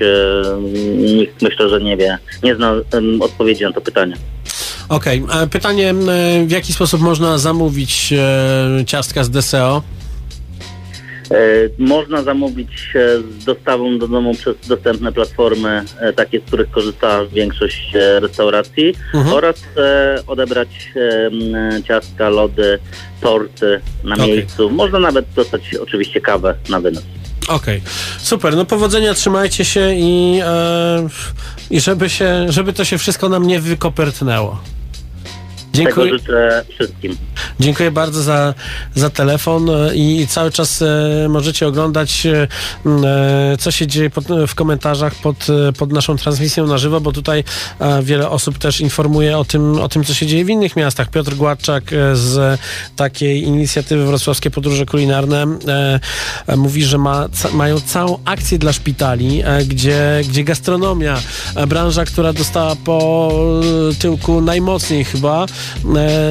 [0.97, 2.75] Nikt myślę, że nie wie, nie zna
[3.19, 4.15] odpowiedzi na to pytanie.
[4.89, 5.23] Okej.
[5.43, 5.93] E, Pytanie, e,
[6.45, 9.81] w jaki sposób można zamówić e, ciastka z DSO?
[11.31, 11.35] E,
[11.77, 12.69] Można zamówić
[13.39, 15.83] z dostawą do domu przez dostępne platformy,
[16.15, 19.35] takie, z których korzysta większość restauracji Mhm.
[19.35, 19.55] oraz
[20.27, 20.69] odebrać
[21.87, 22.79] ciastka, lody,
[23.21, 24.27] torty na Okej.
[24.27, 24.69] miejscu.
[24.69, 27.03] Można nawet dostać oczywiście kawę na wynos.
[27.47, 27.81] Okej,
[28.19, 28.55] super.
[28.55, 31.07] No powodzenia, trzymajcie się i, e,
[31.73, 34.61] i żeby, się, żeby to się wszystko nam nie wykopertnęło.
[35.73, 37.17] Dziękuję, Tego życzę wszystkim.
[37.59, 38.53] dziękuję bardzo za,
[38.95, 42.47] za telefon e, i cały czas e, możecie oglądać, e,
[43.59, 47.43] co się dzieje pod, w komentarzach pod, pod naszą transmisją na żywo, bo tutaj
[48.03, 51.09] wiele osób też informuje o tym, o tym, co się dzieje w innych miastach.
[51.09, 51.83] Piotr Gładczak
[52.13, 52.59] z
[52.95, 55.45] takiej inicjatywy Wrocławskie Podróże Kulinarne
[56.57, 61.21] mówi, że ma, mają całą akcję dla szpitali, gdzie, gdzie gastronomia,
[61.67, 63.31] branża, która dostała po
[63.99, 65.45] tyłku najmocniej chyba,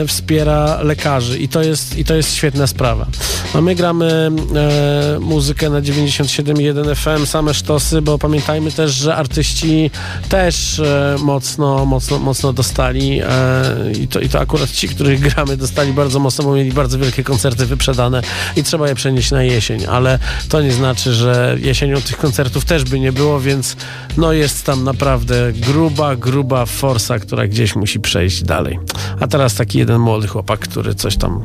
[0.07, 3.07] wspiera lekarzy i to jest, i to jest świetna sprawa.
[3.55, 9.91] A my gramy e, muzykę na 97.1 FM, same sztosy, bo pamiętajmy też, że artyści
[10.29, 15.57] też e, mocno, mocno, mocno dostali e, i, to, i to akurat ci, których gramy,
[15.57, 18.23] dostali bardzo mocno, bo mieli bardzo wielkie koncerty wyprzedane
[18.57, 20.19] i trzeba je przenieść na jesień, ale
[20.49, 23.77] to nie znaczy, że jesienią tych koncertów też by nie było, więc
[24.17, 28.79] no jest tam naprawdę gruba, gruba forsa, która gdzieś musi przejść dalej.
[29.23, 31.45] A teraz taki jeden młody chłopak, który coś tam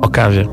[0.00, 0.46] o kawie.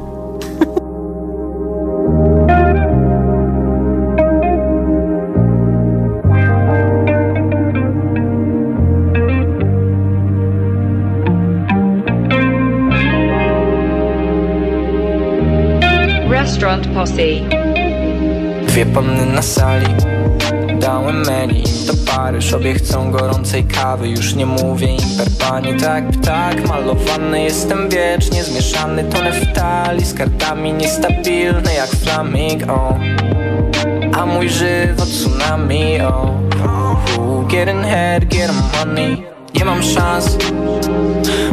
[16.29, 17.15] Restaurant Posse.
[18.67, 20.14] Dwie panny na sali
[20.85, 24.09] Dałem menu, im to Paryż Obie chcą gorącej kawy.
[24.09, 28.43] Już nie mówię im per pani Tak, ptak, malowany Jestem wiecznie.
[28.43, 32.99] Zmieszany To neftali z kartami Niestabilny jak flaming, o
[34.13, 36.35] A mój żywot tsunami, o.
[37.47, 38.55] Get in head, get 'em
[38.87, 39.23] money.
[39.55, 40.37] Nie mam szans.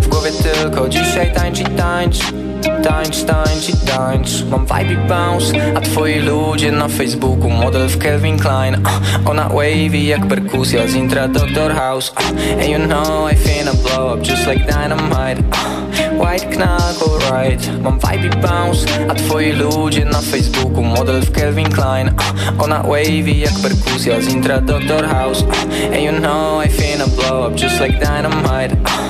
[0.00, 2.18] W głowie tylko dzisiaj tańcz i tańcz
[2.62, 5.52] Tańcz, tańcz i tańcz Mam vibe i bounce.
[5.76, 8.74] A twoi ludzie na Facebooku Model w Calvin Klein.
[8.74, 12.12] Uh, Ona wavy jak perkusja z intra Doctor House.
[12.12, 15.38] Uh, And you know I finna blow up just like dynamite.
[15.52, 15.82] Uh,
[16.20, 17.82] White knuckle right.
[17.82, 18.86] Mam vibe i bounce.
[19.08, 22.08] A twoi ludzie na Facebooku Model w Calvin Klein.
[22.08, 25.42] Uh, Ona wavy jak perkusja z intra Doctor House.
[25.42, 25.54] Uh,
[25.94, 28.76] And you know I finna blow up just like dynamite.
[28.84, 29.01] Uh,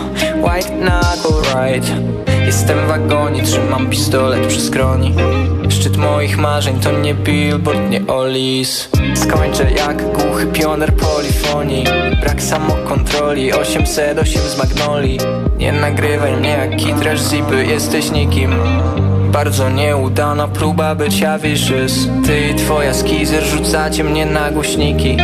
[0.43, 1.87] White knuckle right
[2.47, 5.15] Jestem w wagonie, trzymam pistolet przy skroni.
[5.69, 8.89] Szczyt moich marzeń to nie billboard, nie Olis.
[9.15, 11.85] Skończę jak głuchy pioner polifonii.
[12.21, 15.19] Brak samokontroli, 808 z Magnoli.
[15.59, 18.55] Nie nagrywaj mnie jak kitraż zipy, jesteś nikim.
[19.33, 25.17] Bardzo nieudana próba bycia vicious Ty i twoja skizer rzucacie mnie na głośniki.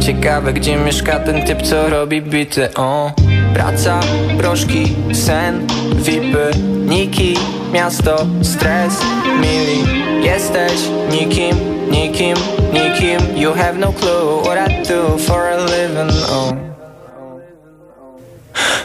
[0.00, 3.12] Ciekawe gdzie mieszka ten typ co robi bity o
[3.56, 4.00] Praca,
[4.38, 6.50] proszki, sen, vipy,
[6.84, 7.36] niki,
[7.72, 9.00] miasto, stres,
[9.40, 9.84] mili
[10.24, 10.72] Jesteś
[11.10, 11.56] nikim,
[11.90, 12.36] nikim,
[12.72, 13.36] nikim.
[13.36, 16.52] You have no clue what I do for a living oh.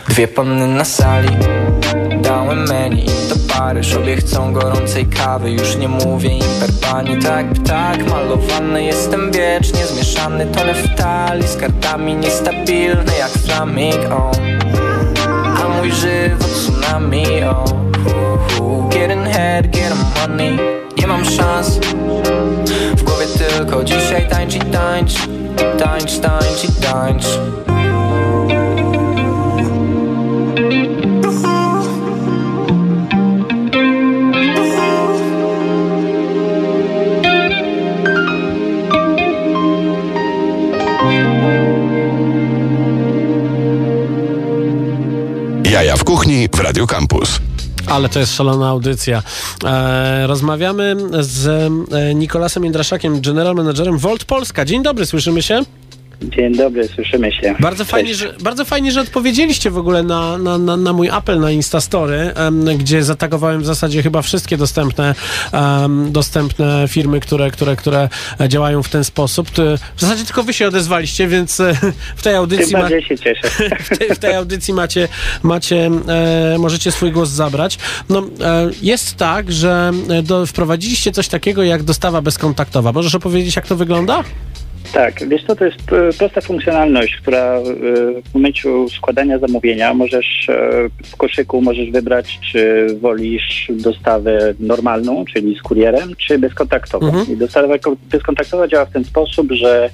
[0.10, 1.38] Dwie panny na sali
[2.22, 3.06] Dałem menu,
[3.62, 5.52] Paryż Obie chcą gorącej kawy.
[5.52, 9.86] Już nie mówię im per pani Tak, tak, malowany Jestem wiecznie.
[9.86, 14.32] Zmieszany To neftali z kartami Niestabilny jak flaming, o.
[15.64, 17.66] A mój żywot tsunami, o.
[18.90, 20.58] Get in head, get 'em money.
[20.98, 21.80] Nie mam szans.
[22.98, 25.14] W głowie tylko dzisiaj tańcz i tańcz.
[25.80, 27.26] Tańcz, tańcz i tańcz
[45.72, 47.40] Jaja w kuchni w Radio Campus.
[47.88, 49.24] Ale to jest szalona audycja.
[49.64, 51.48] E, rozmawiamy z
[51.94, 54.66] e, Nikolasem Jędraszakiem, general managerem Volt Polska.
[54.66, 55.62] Dzień dobry, słyszymy się?
[56.22, 57.56] Dzień dobry, słyszymy się.
[57.60, 61.40] Bardzo fajnie, że, bardzo fajnie, że odpowiedzieliście w ogóle na, na, na, na mój apel
[61.40, 65.16] na Instastory, em, gdzie zatagowałem w zasadzie chyba wszystkie dostępne,
[65.52, 68.10] em, dostępne firmy, które, które, które
[68.48, 69.50] działają w ten sposób.
[69.96, 71.74] W zasadzie tylko wy się odezwaliście, więc e,
[72.16, 72.74] w tej audycji...
[72.74, 73.50] ma- się cieszę.
[73.92, 75.08] w tej, w tej audycji macie,
[75.44, 77.78] macie e, możecie swój głos zabrać.
[78.10, 79.92] No, e, jest tak, że
[80.24, 82.92] do, wprowadziliście coś takiego jak dostawa bezkontaktowa.
[82.92, 84.24] Możesz opowiedzieć, jak to wygląda?
[84.94, 87.64] Tak, wiesz co, to jest e, prosta funkcjonalność, która e,
[88.22, 95.56] w momencie składania zamówienia możesz e, w koszyku możesz wybrać, czy wolisz dostawę normalną, czyli
[95.56, 97.06] z kurierem, czy bezkontaktową.
[97.06, 97.26] Mhm.
[97.32, 99.90] I dostawa ko- bezkontaktowa działa w ten sposób, że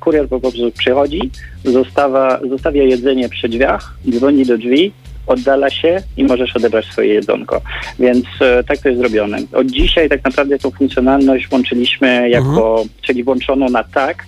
[0.00, 1.30] kurier po prostu przychodzi,
[1.64, 4.92] zostawa, zostawia jedzenie przy drzwiach, dzwoni do drzwi,
[5.26, 7.60] oddala się i możesz odebrać swoje jedzonko.
[7.98, 9.38] Więc e, tak to jest zrobione.
[9.52, 14.24] Od dzisiaj tak naprawdę tą funkcjonalność włączyliśmy jako, czyli włączono na tak,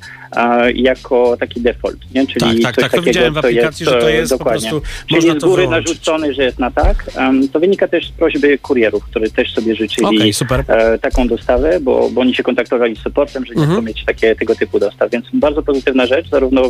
[0.74, 2.26] jako taki default, nie?
[2.26, 4.38] Czyli Tak, tak, coś tak, to takiego, widziałem w aplikacji, że to e, jest po
[4.38, 4.70] dokładnie.
[4.70, 5.88] prostu, Czyli można jest z góry wyłączyć.
[5.88, 7.10] narzucony, że jest na tak.
[7.52, 10.64] To wynika też z prośby kurierów, którzy też sobie życzyli super.
[10.68, 13.78] e, taką dostawę, bo, bo oni się kontaktowali z supportem, że nie Mhm.
[13.80, 15.10] chcą mieć takie, tego typu dostaw.
[15.10, 16.62] Więc bardzo pozytywna rzecz, zarówno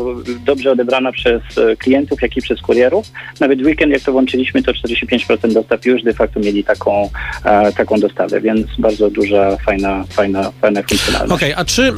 [0.46, 3.06] dobrze odebrana przez e, klientów, jak i przez kurierów.
[3.40, 7.11] Nawet w weekend, jak to włączyliśmy, to 45% dostaw już de facto mieli taką,
[7.76, 11.32] taką dostawę, więc bardzo duża, fajna, fajna, fajna funkcjonalność.
[11.42, 11.92] Okej, a czy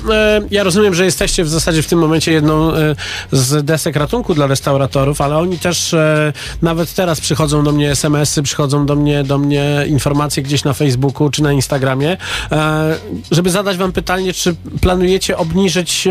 [0.50, 2.96] ja rozumiem, że jesteście w zasadzie w tym momencie jedną e,
[3.32, 6.32] z desek ratunku dla restauratorów, ale oni też e,
[6.62, 11.30] nawet teraz przychodzą do mnie SMS-y, przychodzą do mnie, do mnie informacje gdzieś na Facebooku
[11.30, 12.16] czy na Instagramie,
[12.52, 12.96] e,
[13.30, 16.08] żeby zadać wam pytanie, czy planujecie obniżyć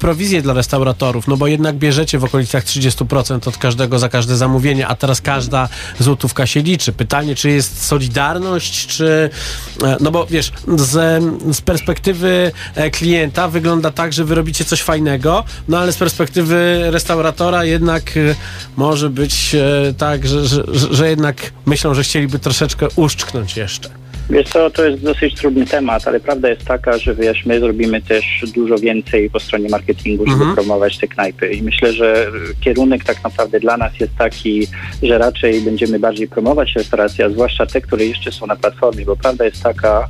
[0.00, 4.86] prowizję dla restauratorów, no bo jednak bierzecie w okolicach 30% od każdego za każde zamówienie,
[4.86, 6.92] a teraz każda złotówka się liczy.
[6.92, 9.30] Pytanie, czy jest solidarność, czy...
[10.00, 11.24] No bo wiesz, z,
[11.56, 12.52] z perspektywy
[12.92, 18.34] klienta wygląda tak, że wy robicie coś fajnego, no ale z perspektywy restauratora jednak e,
[18.76, 21.36] może być e, tak, że, że że jednak
[21.66, 23.90] myślą, że chcieliby troszeczkę uszczknąć jeszcze.
[24.30, 28.02] Wiesz co, to jest dosyć trudny temat, ale prawda jest taka, że wiesz, my zrobimy
[28.02, 28.24] też
[28.54, 30.54] dużo więcej po stronie marketingu, żeby Mhm.
[30.54, 32.26] promować te knajpy i myślę, że
[32.60, 34.66] kierunek tak naprawdę dla nas jest taki,
[35.02, 39.16] że raczej będziemy bardziej promować restauracje, a zwłaszcza te, które jeszcze są na platformie, bo
[39.16, 40.08] prawda jest taka,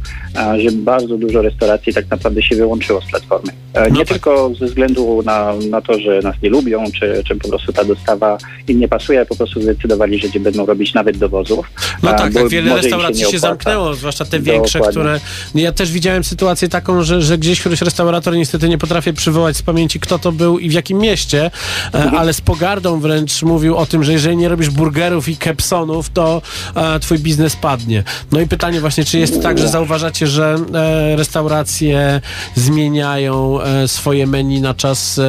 [0.59, 3.53] że bardzo dużo restauracji tak naprawdę się wyłączyło z platformy.
[3.75, 4.09] E, Nie tak.
[4.09, 7.85] tylko ze względu na, na to, że nas nie lubią, czy, czy po prostu ta
[7.85, 8.39] dostawa
[8.69, 11.71] im nie pasuje, ale po prostu zdecydowali, że nie będą robić nawet dowozów.
[12.03, 13.49] No tak, bo tak, wiele restauracji się, opłaca.
[13.49, 15.01] zamknęło, zwłaszcza te większe, Dokładnie.
[15.01, 15.21] które...
[15.63, 19.63] Ja też widziałem sytuację taką, że, że gdzieś któryś restaurator niestety nie potrafię przywołać z
[19.63, 21.51] pamięci, kto to był i w jakim mieście, e,
[21.93, 22.15] Mhm.
[22.15, 26.43] ale z pogardą wręcz mówił o tym, że jeżeli nie robisz burgerów i kepsonów, to
[26.75, 28.05] e, twój biznes padnie.
[28.33, 32.21] No i pytanie właśnie, czy jest tak, że zauważacie, że e, restauracje
[32.55, 35.21] zmieniają swoje menu na czas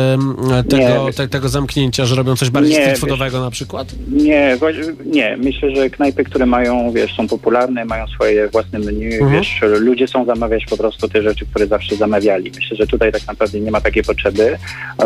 [0.70, 1.14] tego, Nie.
[1.14, 3.88] te, tego zamknięcia, że robią coś bardziej street foodowego na przykład?
[4.12, 4.58] Nie,
[5.06, 5.38] nie.
[5.38, 9.32] Myślę, że knajpy, które mają, wiesz, są popularne, mają swoje własne menu, Mhm.
[9.32, 12.52] wiesz, ludzie chcą zamawiać po prostu te rzeczy, które zawsze zamawiali.
[12.56, 14.58] Myślę, że tutaj tak naprawdę nie ma takiej potrzeby.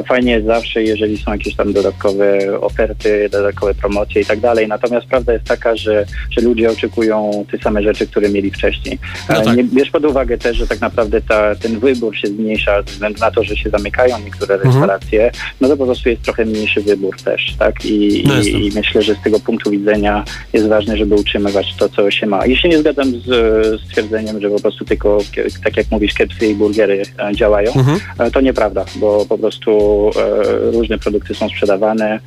[0.07, 4.67] Fajnie jest zawsze, jeżeli są jakieś tam dodatkowe oferty, dodatkowe promocje i tak dalej.
[4.67, 8.99] Natomiast prawda jest taka, że, że ludzie oczekują te same rzeczy, które mieli wcześniej.
[9.29, 9.57] No E, tak.
[9.57, 13.19] nie, bierz pod uwagę też, że tak naprawdę ta, ten wybór się zmniejsza ze względu
[13.19, 14.71] na to, że się zamykają niektóre Mhm.
[14.73, 17.85] restauracje, no to po prostu jest trochę mniejszy wybór też, tak?
[17.85, 21.89] I, No i, i myślę, że z tego punktu widzenia jest ważne, żeby utrzymywać to,
[21.89, 22.45] co się ma.
[22.45, 23.27] I się nie zgadzam z
[23.85, 25.17] stwierdzeniem, że po prostu tylko,
[25.63, 27.73] tak jak mówisz, kepsy i burgery e, działają.
[27.73, 27.99] Mhm.
[28.19, 29.71] E, To nieprawda, bo po prostu
[30.15, 32.19] e, różne produkty są sprzedawane,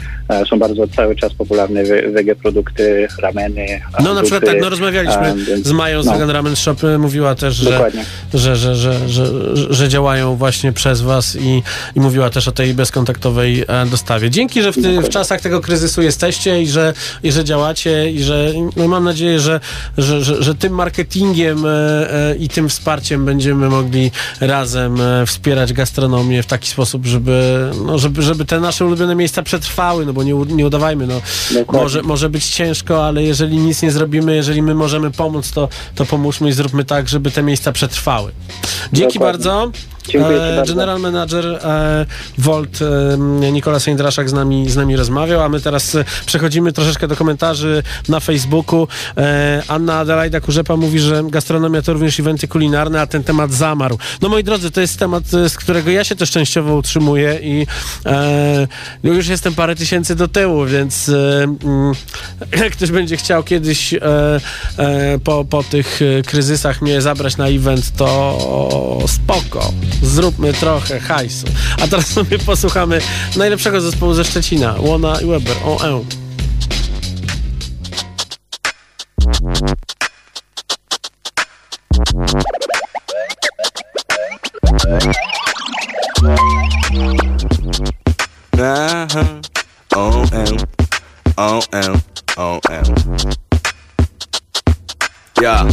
[0.50, 3.66] są bardzo cały czas popularne we- wege produkty, rameny.
[4.04, 6.12] No na przykład tak, no rozmawialiśmy z Mają z no.
[6.12, 7.90] Vegan Ramen Shop, mówiła też, że,
[8.34, 9.26] że, że, że, że,
[9.70, 11.62] że działają właśnie przez was i,
[11.96, 14.30] i mówiła też o tej bezkontaktowej dostawie.
[14.30, 18.22] Dzięki, że w, ty, w czasach tego kryzysu jesteście i że, i że działacie i
[18.22, 19.60] że no mam nadzieję, że,
[19.98, 24.10] że, że, że tym marketingiem e, e, i tym wsparciem będziemy mogli
[24.40, 29.42] razem e, wspierać gastronomię w taki sposób, żeby, no, żeby, żeby te nasze ulubione miejsca
[29.42, 31.82] przetrwały, no bo nie, nie udawajmy, no Dokładnie.
[31.82, 36.06] może, może być ciężko, ale jeżeli nic nie zrobimy, jeżeli my możemy pomóc, to, to
[36.06, 38.32] pomóżmy i zróbmy tak, żeby te miejsca przetrwały.
[38.92, 39.44] Dzięki Dokładnie.
[39.44, 39.70] bardzo.
[40.08, 40.64] Dziękuję E.
[40.66, 42.06] General Manager e,
[42.38, 47.08] Volt e, Nikolas Jędraszak z nami, z nami rozmawiał, a my teraz e, przechodzimy troszeczkę
[47.08, 48.88] do komentarzy na Facebooku.
[49.16, 53.98] E, Anna Adelaida Kurzepa mówi, że gastronomia to również eventy kulinarne, a ten temat zamarł.
[54.22, 57.66] No moi drodzy, to jest temat, e, z którego ja się też częściowo utrzymuję i
[58.06, 58.68] e,
[59.04, 61.92] no już jestem parę tysięcy do tyłu, więc e, mm,
[62.52, 63.94] jak ktoś będzie chciał kiedyś
[65.24, 68.38] po, po tych kryzysach mnie zabrać na event, to
[69.06, 69.72] spoko.
[70.02, 71.46] Zróbmy trochę hajsu.
[71.82, 73.00] A teraz sobie posłuchamy
[73.36, 75.56] najlepszego zespołu ze Szczecina, Łona i Weber.
[75.64, 75.96] O, e.
[75.96, 76.06] Uh-huh.
[95.42, 95.66] Ja.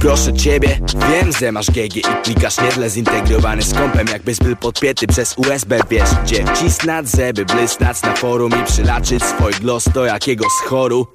[0.00, 5.06] Proszę ciebie, wiem, że masz GG i plikasz niedle zintegrowany z kompem Jakbyś był podpięty
[5.06, 10.52] przez USB, wiesz gdzie Wcisnąć, żeby blysnąć na forum i przylaczyć swój głos do jakiegoś
[10.66, 11.06] choru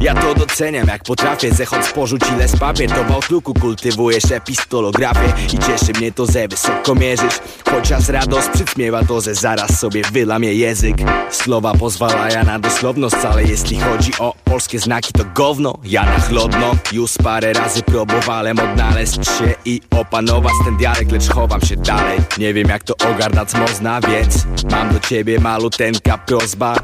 [0.00, 2.90] Ja to doceniam, jak potrafię zechąc porzuć ile z papier.
[2.90, 7.38] To w Outlooku kultywujesz epistolografię I cieszy mnie to, że wysoko mierzysz
[7.70, 10.96] Chociaż radość przyćmiewa to, że zaraz sobie wylamie język.
[11.30, 16.74] Słowa pozwalają na dosłowność, ale jeśli chodzi o polskie znaki to gówno Ja na chłodno
[16.92, 22.54] już parę razy próbowałem odnaleźć się i opanować ten dialekt Lecz chowam się dalej, nie
[22.54, 26.76] wiem jak to ogarnąć można Więc mam do ciebie maluteńka prośba.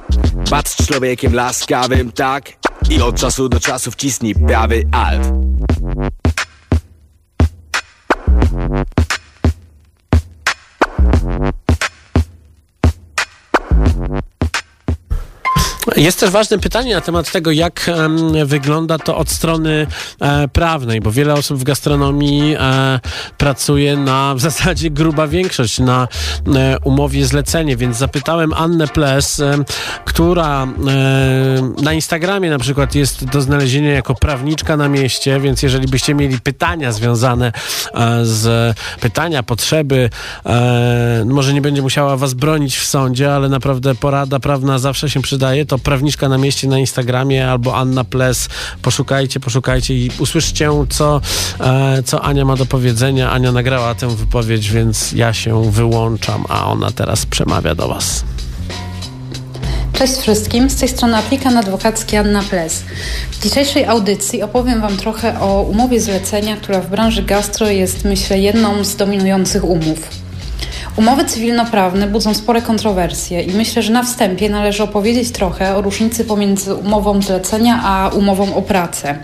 [0.50, 2.59] Bacz człowiekiem laskawym, tak?
[2.90, 5.32] I od czasu do czasu wcisnij prawy alt
[15.96, 17.90] Jest też ważne pytanie na temat tego, jak
[18.44, 19.86] wygląda to od strony
[20.20, 23.00] e, prawnej, bo wiele osób w gastronomii e,
[23.38, 26.08] pracuje na, w zasadzie gruba większość, na
[26.54, 29.42] e, umowie zlecenie, więc zapytałem Annę Ples,
[30.04, 30.66] która
[31.82, 36.40] na Instagramie na przykład jest do znalezienia jako prawniczka na mieście, więc jeżeli byście mieli
[36.40, 37.52] pytania związane
[38.22, 40.10] z pytania, potrzeby,
[41.24, 45.66] może nie będzie musiała was bronić w sądzie, ale naprawdę porada prawna zawsze się przydaje,
[45.70, 48.48] to prawniczka na mieście na Instagramie albo Anna Ples.
[48.82, 51.20] Poszukajcie, poszukajcie i usłyszcie, co,
[51.60, 53.30] e, co Ania ma do powiedzenia.
[53.30, 58.24] Ania nagrała tę wypowiedź, więc ja się wyłączam, a ona teraz przemawia do was.
[59.92, 62.82] Cześć wszystkim, z tej strony aplikan adwokacki Anna Ples.
[63.30, 68.38] W dzisiejszej audycji opowiem Wam trochę o umowie zlecenia, która w branży gastro jest, myślę,
[68.38, 70.29] jedną z dominujących umów.
[70.96, 76.24] Umowy cywilnoprawne budzą spore kontrowersje i myślę, że na wstępie należy opowiedzieć trochę o różnicy
[76.24, 79.18] pomiędzy umową zlecenia a umową o pracę.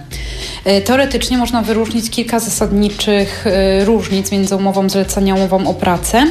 [0.65, 6.25] E, Teoretycznie można wyróżnić kilka zasadniczych e, różnic między umową zlecenia a umową o pracę.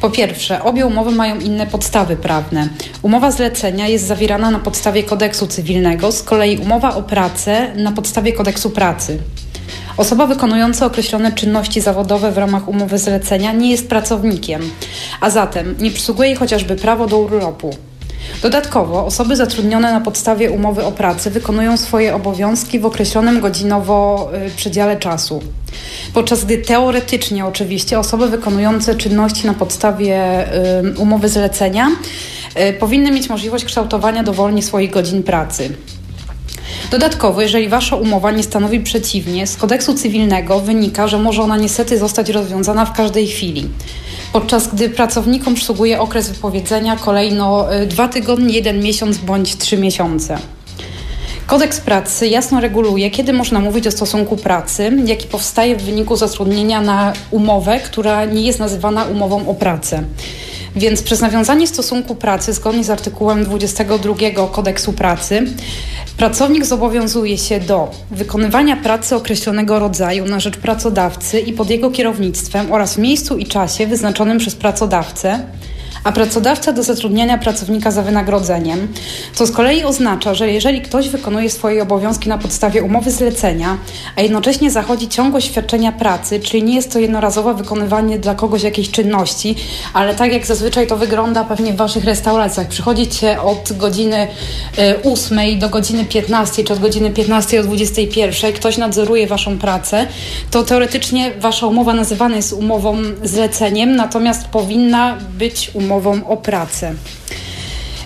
[0.00, 2.68] Po pierwsze, obie umowy mają inne podstawy prawne.
[3.02, 8.32] Umowa zlecenia jest zawierana na podstawie kodeksu cywilnego, z kolei umowa o pracę na podstawie
[8.32, 9.18] kodeksu pracy.
[9.96, 14.70] Osoba wykonująca określone czynności zawodowe w ramach umowy zlecenia nie jest pracownikiem,
[15.20, 17.76] a zatem nie przysługuje jej chociażby prawo do urlopu.
[18.42, 24.50] Dodatkowo osoby zatrudnione na podstawie umowy o pracę wykonują swoje obowiązki w określonym godzinowo y,
[24.50, 25.42] przedziale czasu.
[26.14, 30.46] Podczas gdy teoretycznie oczywiście osoby wykonujące czynności na podstawie
[30.94, 31.88] y, umowy zlecenia
[32.70, 35.70] y, powinny mieć możliwość kształtowania dowolnie swoich godzin pracy.
[36.92, 41.98] Dodatkowo, jeżeli Wasza umowa nie stanowi przeciwnie, z kodeksu cywilnego wynika, że może ona niestety
[41.98, 43.68] zostać rozwiązana w każdej chwili.
[44.32, 50.38] Podczas gdy pracownikom przysługuje okres wypowiedzenia kolejno y, dwa tygodnie, jeden miesiąc bądź trzy miesiące.
[51.46, 56.80] Kodeks pracy jasno reguluje, kiedy można mówić o stosunku pracy, jaki powstaje w wyniku zatrudnienia
[56.80, 60.02] na umowę, która nie jest nazywana umową o pracę.
[60.76, 64.14] Więc przez nawiązanie stosunku pracy zgodnie z artykułem 22
[64.52, 65.46] Kodeksu Pracy
[66.16, 72.72] pracownik zobowiązuje się do wykonywania pracy określonego rodzaju na rzecz pracodawcy i pod jego kierownictwem
[72.72, 75.40] oraz w miejscu i czasie wyznaczonym przez pracodawcę,
[76.04, 78.88] a pracodawca do zatrudniania pracownika za wynagrodzeniem,
[79.34, 83.78] co z kolei oznacza, że jeżeli ktoś wykonuje swoje obowiązki na podstawie umowy zlecenia,
[84.16, 88.90] a jednocześnie zachodzi ciągłość świadczenia pracy, czyli nie jest to jednorazowe wykonywanie dla kogoś jakiejś
[88.90, 89.56] czynności,
[89.94, 94.28] ale tak jak zazwyczaj to wygląda pewnie w Waszych restauracjach, przychodzicie od godziny
[94.78, 100.06] y, 8 do godziny 15, czy od godziny 15 do 21, ktoś nadzoruje Waszą pracę,
[100.50, 106.94] to teoretycznie Wasza umowa nazywana jest umową zleceniem, natomiast powinna być umową o pracę.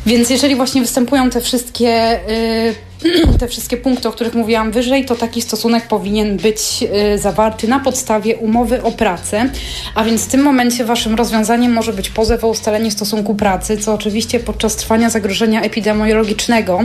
[0.06, 2.74] Więc jeżeli właśnie występują te wszystkie y,
[3.40, 6.84] te wszystkie punkty, o których mówiłam wyżej, to taki stosunek powinien być
[7.14, 9.50] y, zawarty na podstawie umowy o pracę,
[9.94, 13.94] a więc w tym momencie waszym rozwiązaniem może być pozew o ustalenie stosunku pracy, co
[13.94, 16.80] oczywiście podczas trwania zagrożenia epidemiologicznego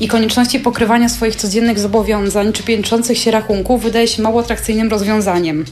[0.00, 5.64] i konieczności pokrywania swoich codziennych zobowiązań czy piętrzących się rachunków wydaje się mało atrakcyjnym rozwiązaniem.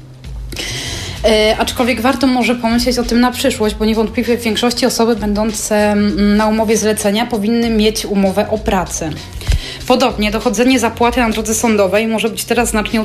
[1.24, 5.92] E, aczkolwiek warto może pomyśleć o tym na przyszłość, bo niewątpliwie w większości osoby będące
[5.92, 9.10] mm, na umowie zlecenia powinny mieć umowę o pracę.
[9.86, 13.04] Podobnie dochodzenie zapłaty na drodze sądowej może być teraz znacznie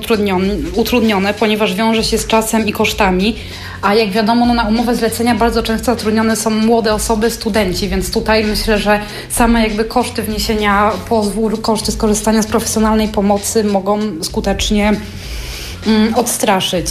[0.76, 3.36] utrudnione, ponieważ wiąże się z czasem i kosztami,
[3.82, 8.12] a jak wiadomo, no na umowę zlecenia bardzo często zatrudnione są młode osoby, studenci, więc
[8.12, 9.00] tutaj myślę, że
[9.30, 14.94] same jakby koszty wniesienia pozwu, koszty skorzystania z profesjonalnej pomocy mogą skutecznie
[15.88, 16.88] mm, odstraszyć.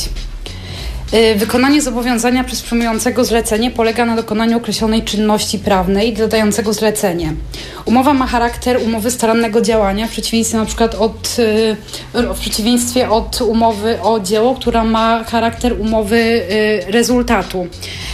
[1.14, 7.34] Y, wykonanie zobowiązania przez przyjmującego zlecenie polega na dokonaniu określonej czynności prawnej dodającego zlecenie.
[7.84, 11.76] Umowa ma charakter umowy starannego działania, w przeciwieństwie na przykład od, y,
[12.34, 17.66] w przeciwieństwie od umowy o dzieło, która ma charakter umowy y, rezultatu.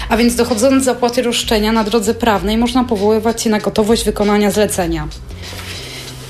[0.09, 5.09] A więc dochodząc zapłaty roszczenia na drodze prawnej można powoływać się na gotowość wykonania zlecenia.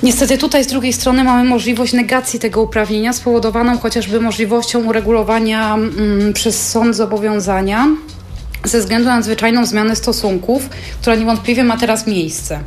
[0.03, 6.33] Niestety tutaj z drugiej strony mamy możliwość negacji tego uprawnienia spowodowaną chociażby możliwością uregulowania mm,
[6.33, 7.87] przez sąd zobowiązania
[8.65, 10.69] ze względu na zwyczajną zmianę stosunków,
[11.01, 12.61] która niewątpliwie ma teraz miejsce.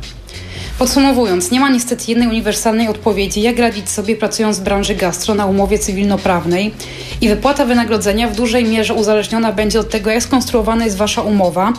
[0.78, 5.46] Podsumowując, nie ma niestety jednej uniwersalnej odpowiedzi, jak radzić sobie pracując w branży gastro na
[5.46, 6.74] umowie cywilnoprawnej
[7.20, 11.72] i wypłata wynagrodzenia w dużej mierze uzależniona będzie od tego, jak skonstruowana jest Wasza umowa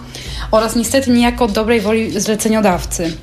[0.52, 3.14] oraz niestety niejako od dobrej woli zleceniodawcy.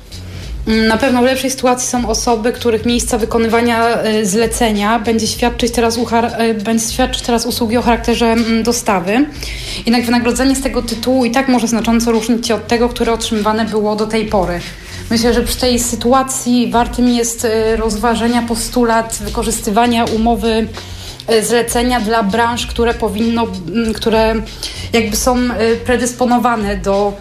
[0.67, 5.97] Na pewno w lepszej sytuacji są osoby, których miejsca wykonywania y, zlecenia będzie świadczyć teraz,
[5.97, 9.25] y, będzie świadczyć teraz usługi o charakterze mm, dostawy.
[9.85, 13.65] Jednak wynagrodzenie z tego tytułu i tak może znacząco różnić się od tego, które otrzymywane
[13.65, 14.59] było do tej pory.
[15.09, 20.67] Myślę, że przy tej sytuacji wartym jest y, rozważenia postulat wykorzystywania umowy
[21.41, 23.47] zlecenia dla branż, które powinno,
[23.95, 24.35] które
[24.93, 25.37] jakby są
[25.85, 27.13] predysponowane do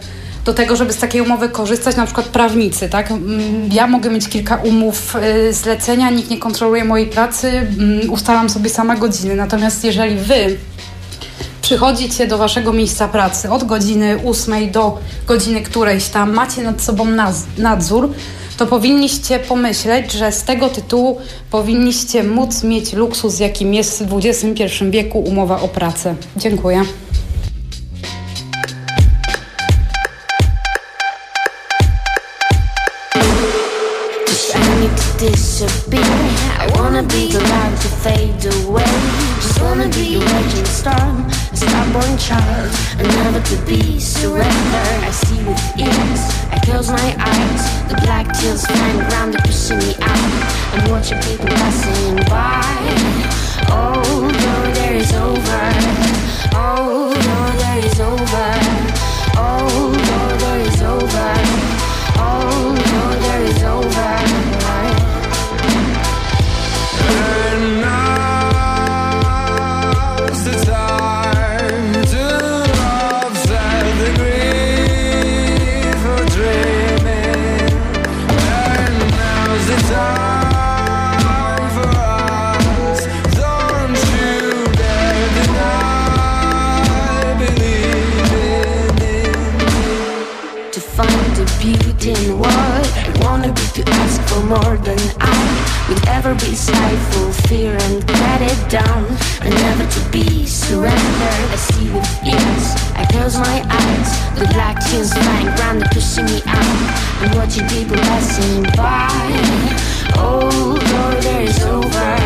[0.51, 3.11] do tego, żeby z takiej umowy korzystać, na przykład prawnicy, tak?
[3.11, 8.51] Mm, ja mogę mieć kilka umów y, zlecenia, nikt nie kontroluje mojej pracy, mm, ustalam
[8.51, 9.37] sobie sama godziny.
[9.37, 10.57] Natomiast jeżeli wy
[11.63, 17.07] przychodzicie do waszego miejsca pracy od godziny 8 do godziny którejś tam, macie nad sobą
[17.59, 18.13] nadzór,
[18.57, 21.21] to powinniście pomyśleć, że z tego tytułu
[21.51, 26.15] powinniście móc mieć luksus, jakim jest w XXI wieku umowa o pracę.
[26.37, 26.83] Dziękuję.
[35.21, 36.01] Disappear.
[36.01, 38.97] I wanna be the light to fade away.
[39.37, 45.01] Just wanna be a raging storm, a stubborn child, and never to be surrendered.
[45.05, 47.63] I see with ease, I close my eyes.
[47.91, 50.31] The black tears flying around, they're pushing me out.
[50.73, 52.81] I'm watching people passing by.
[53.69, 55.65] Oh, no, there is over.
[56.55, 58.70] Oh, no, there is over.
[94.51, 96.57] More than I would ever be.
[96.57, 99.07] Stifle fear and get it down.
[99.43, 101.47] And never to be surrendered.
[101.55, 104.11] I see with ease I close my eyes.
[104.39, 106.79] The black tears flying round and pushing me out.
[107.23, 109.23] And watching people passing by.
[110.17, 110.51] Oh
[110.93, 112.20] Lord there is over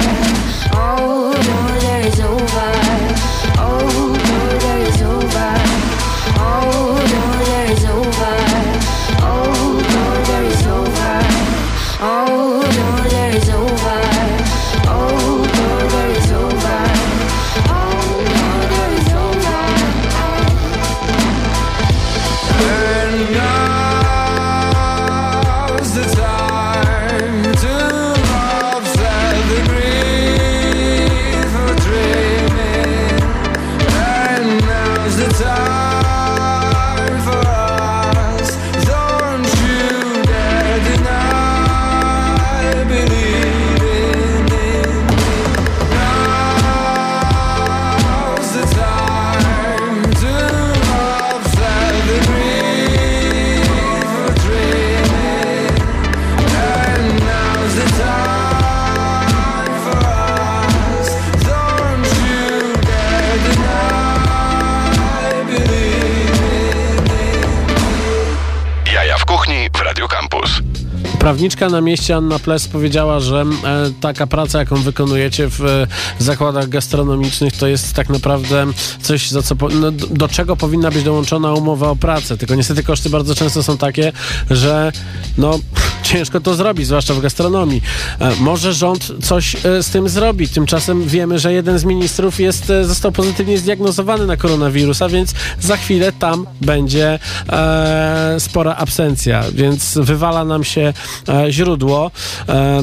[71.45, 75.87] Prawniczka na mieście Anna Ples powiedziała, że e, taka praca, jaką wykonujecie w
[76.19, 78.67] zakładach gastronomicznych, to jest tak naprawdę
[79.03, 82.37] coś, za co, no, do czego powinna być dołączona umowa o pracę.
[82.37, 84.13] Tylko niestety koszty bardzo często są takie,
[84.51, 84.93] że
[85.39, 85.59] no,
[86.05, 87.83] ciężko to zrobić, zwłaszcza w gastronomii.
[88.21, 90.49] E, może rząd coś e, z tym zrobi.
[90.49, 95.77] Tymczasem wiemy, że jeden z ministrów jest, e, został pozytywnie zdiagnozowany na koronawirusa, więc za
[95.77, 100.93] chwilę tam będzie e, spora absencja, więc wywala nam się
[101.29, 102.11] e, źródło
[102.49, 102.83] e,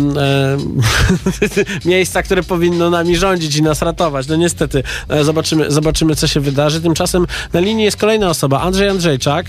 [1.86, 4.28] miejsca, które powinno nami rządzić i nas ratować.
[4.28, 4.84] No niestety,
[5.22, 6.82] zobaczymy, zobaczymy, co się wydarzy.
[6.82, 9.46] Tymczasem na linii jest kolejna osoba, Andrzej Andrzejczak.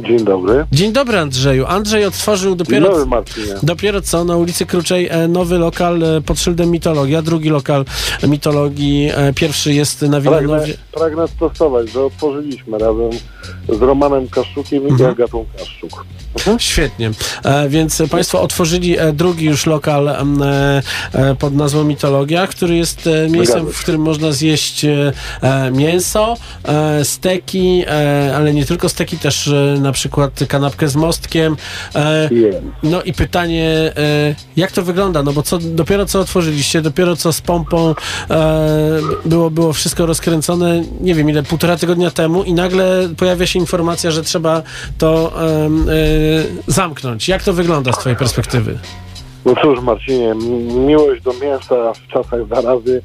[0.00, 0.66] Dzień dobry.
[0.72, 1.66] Dzień dobry Andrzeju.
[1.66, 3.46] Andrzej otworzył dopiero, Dzień dobry, Marcinie.
[3.62, 7.84] dopiero co na ulicy Kruczej e, nowy lokal e, pod szyldem Mitologia, drugi lokal
[8.28, 10.74] mitologii, e, pierwszy jest na Pragnę, Wilanowie.
[10.92, 13.10] pragnę sprostować, że otworzyliśmy razem
[13.68, 15.10] z Romanem Kaszczukiem i Mhm.
[15.10, 16.04] Agatą Kaszczuk.
[16.58, 17.10] Świetnie.
[17.44, 20.82] E, więc Państwo otworzyli drugi już lokal e,
[21.38, 25.12] pod nazwą Mitologia, który jest miejscem, w którym można zjeść e,
[25.72, 26.36] mięso,
[27.02, 27.84] steki,
[28.36, 29.50] ale nie tylko steki, też
[29.84, 31.56] na przykład kanapkę z mostkiem.
[31.94, 32.30] E,
[32.82, 35.22] no i pytanie, e, jak to wygląda?
[35.22, 37.94] No bo co, dopiero co otworzyliście, dopiero co z pompą
[38.30, 43.58] e, było, było wszystko rozkręcone, nie wiem ile, półtora tygodnia temu i nagle pojawia się
[43.58, 44.62] informacja, że trzeba
[44.98, 45.32] to
[46.66, 47.28] zamknąć.
[47.28, 48.78] Jak to wygląda z Twojej perspektywy?
[49.44, 50.34] No cóż, Marcinie,
[50.86, 53.02] miłość do mięsa w czasach zarazy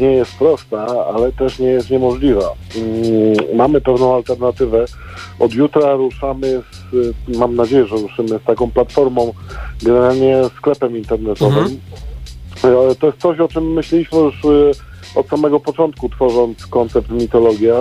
[0.00, 2.52] nie jest prosta, ale też nie jest niemożliwa.
[2.76, 4.84] Mm, Mamy pewną alternatywę.
[5.38, 9.32] Od jutra ruszamy, z, y, mam nadzieję, że ruszymy z taką platformą,
[9.82, 11.80] generalnie sklepem internetowym.
[12.64, 14.70] E, To jest coś, o czym myśleliśmy już y,
[15.14, 17.80] od samego początku, tworząc koncept mitologia,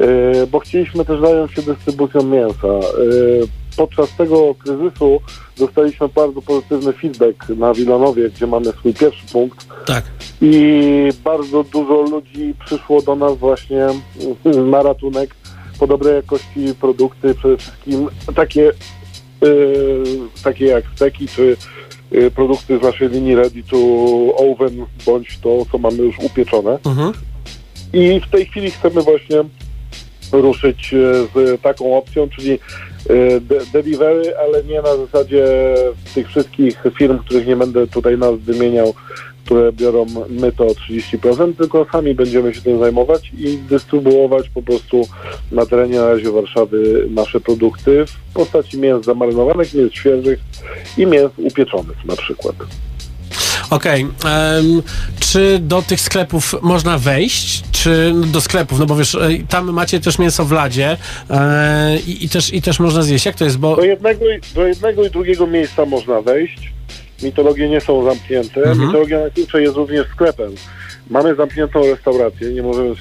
[0.00, 2.68] y, bo chcieliśmy też zająć się dystrybucją mięsa.
[3.72, 5.20] Y, Podczas tego kryzysu
[5.58, 9.66] dostaliśmy bardzo pozytywny feedback na Wilanowie, gdzie mamy swój pierwszy punkt.
[9.86, 10.04] Tak.
[10.40, 13.86] I bardzo dużo ludzi przyszło do nas właśnie
[14.70, 15.34] na ratunek
[15.78, 18.70] po dobrej jakości produkty, przede wszystkim takie,
[19.44, 20.04] y,
[20.44, 21.56] takie jak steki czy
[22.12, 23.76] y, produkty z naszej linii ready to
[24.36, 26.78] oven, bądź to, co mamy już upieczone.
[26.86, 27.12] Mhm.
[27.92, 29.44] I w tej chwili chcemy właśnie
[30.32, 30.96] ruszyć e,
[31.34, 32.58] z taką opcją, czyli
[33.40, 35.44] de- delivery, ale nie na zasadzie
[36.14, 38.94] tych wszystkich firm, których nie będę tutaj nas wymieniał,
[39.44, 45.08] które biorą my to 30%, tylko sami będziemy się tym zajmować i dystrybuować po prostu
[45.52, 50.40] na terenie na razie Warszawy nasze produkty w postaci mięs zamarynowanych, mięs świeżych
[50.98, 52.56] i mięs upieczonych na przykład.
[53.72, 54.00] Okej.
[54.02, 54.82] em,
[55.20, 57.62] czy do tych sklepów można wejść?
[57.72, 58.78] Czy do sklepów?
[58.78, 59.16] No bo wiesz,
[59.48, 60.96] tam macie też mięso w ladzie
[61.30, 63.26] e, i, i, też, i też można zjeść.
[63.26, 63.58] Jak to jest?
[63.58, 66.72] Bo Do jednego, i- do jednego i drugiego miejsca można wejść.
[67.22, 68.60] Mitologie nie są zamknięte.
[68.60, 68.80] Mhm.
[68.86, 70.54] Mitologia na klucze jest również sklepem.
[71.10, 72.94] Mamy zamkniętą restaurację, nie możemy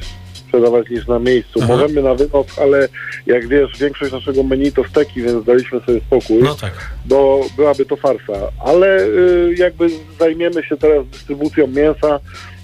[0.51, 1.59] sprzedawać niż na miejscu.
[1.63, 1.67] Aha.
[1.73, 2.87] Możemy na wynos, ale
[3.25, 6.73] jak wiesz, większość naszego menu to steki, więc daliśmy sobie spokój, No tak.
[7.05, 8.33] bo byłaby to farsa.
[8.65, 9.87] Ale y, jakby
[10.19, 12.19] zajmiemy się teraz dystrybucją mięsa.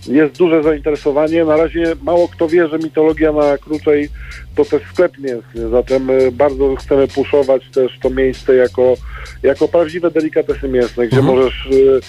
[0.08, 1.46] Jest duże zainteresowanie.
[1.46, 4.10] Na razie mało kto wie, że mitologia na Kruczej
[4.58, 8.95] to też sklep mięsny, zatem y, bardzo chcemy puszować też to miejsce jako,
[9.43, 11.36] jako prawdziwe delikatesy mięsne, gdzie Mhm.
[11.38, 11.99] możesz y,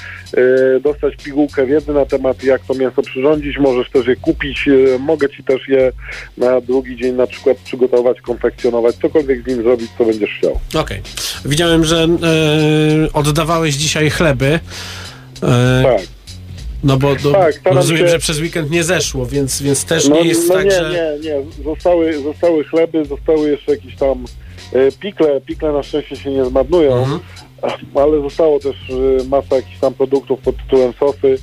[0.76, 4.98] y, dostać pigułkę wiedzy na temat, jak to mięso przyrządzić, możesz też je kupić, y,
[5.00, 5.92] mogę ci też je
[6.38, 10.60] na drugi dzień na przykład przygotować, konfekcjonować, cokolwiek z nim zrobić, co będziesz chciał.
[10.80, 11.02] Okej.
[11.44, 14.60] Widziałem, że e, oddawałeś dzisiaj chleby.
[15.42, 16.17] E, Tak.
[16.84, 20.14] No bo do, Tak, rozumiem, się- że przez weekend nie zeszło, więc, więc też no,
[20.16, 21.18] nie jest no tak, nie, że...
[21.22, 21.64] nie, nie.
[21.64, 24.24] Zostały, zostały chleby, zostały jeszcze jakieś tam
[24.72, 25.40] e, pikle.
[25.40, 27.20] Pikle na szczęście się nie zmarnują, Mhm.
[27.94, 28.76] ale zostało też
[29.20, 31.38] e, masa jakichś tam produktów pod tytułem sosy,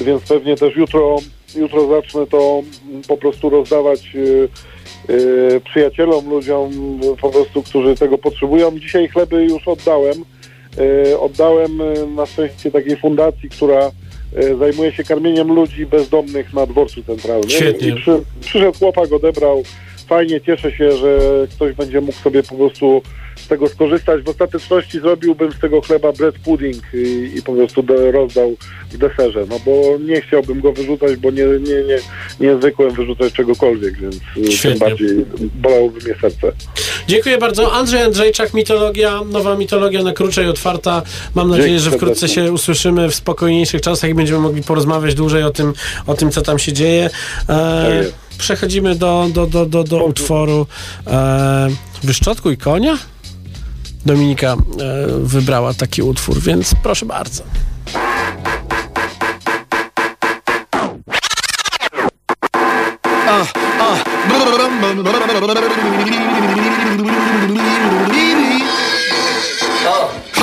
[0.00, 1.16] więc pewnie też jutro,
[1.56, 2.62] jutro zacznę to
[3.08, 5.14] po prostu rozdawać e,
[5.56, 6.70] e, przyjacielom, ludziom
[7.20, 8.78] po prostu, którzy tego potrzebują.
[8.78, 10.24] Dzisiaj chleby już oddałem.
[11.10, 13.90] E, oddałem e, na szczęście takiej fundacji, która
[14.58, 17.50] zajmuje się karmieniem ludzi bezdomnych na dworcu centralnym.
[17.50, 17.88] Świetnie.
[17.88, 19.62] I przy, przyszedł chłopak, odebrał.
[20.08, 21.18] Fajnie, cieszę się, że
[21.50, 23.02] ktoś będzie mógł sobie po prostu
[23.36, 24.22] z tego skorzystać.
[24.22, 28.56] W ostateczności zrobiłbym z tego chleba bread pudding i, i po prostu do, rozdał
[28.90, 31.98] w deserze, no bo nie chciałbym go wyrzucać, bo nie, nie, nie,
[32.40, 34.70] nie zwykłem wyrzucać czegokolwiek, więc y, Świetnie.
[34.70, 35.08] tym bardziej
[35.54, 36.52] bolałoby mnie serce.
[37.08, 37.72] Dziękuję bardzo.
[37.72, 41.02] Andrzej Andrzejczak, Mitologia, nowa Mitologia na Kruczej otwarta.
[41.34, 42.44] Mam nadzieję, Dzięki że wkrótce serdecznie.
[42.44, 45.72] się usłyszymy w spokojniejszych czasach i będziemy mogli porozmawiać dłużej o tym,
[46.06, 47.10] o tym co tam się dzieje.
[47.48, 48.14] E, jest.
[48.38, 50.66] przechodzimy do, do, do, do, do utworu
[51.06, 51.68] e,
[52.04, 52.98] Wyszczotkuj konia?
[54.06, 54.56] Dominika e,
[55.18, 57.42] wybrała taki utwór, więc proszę bardzo.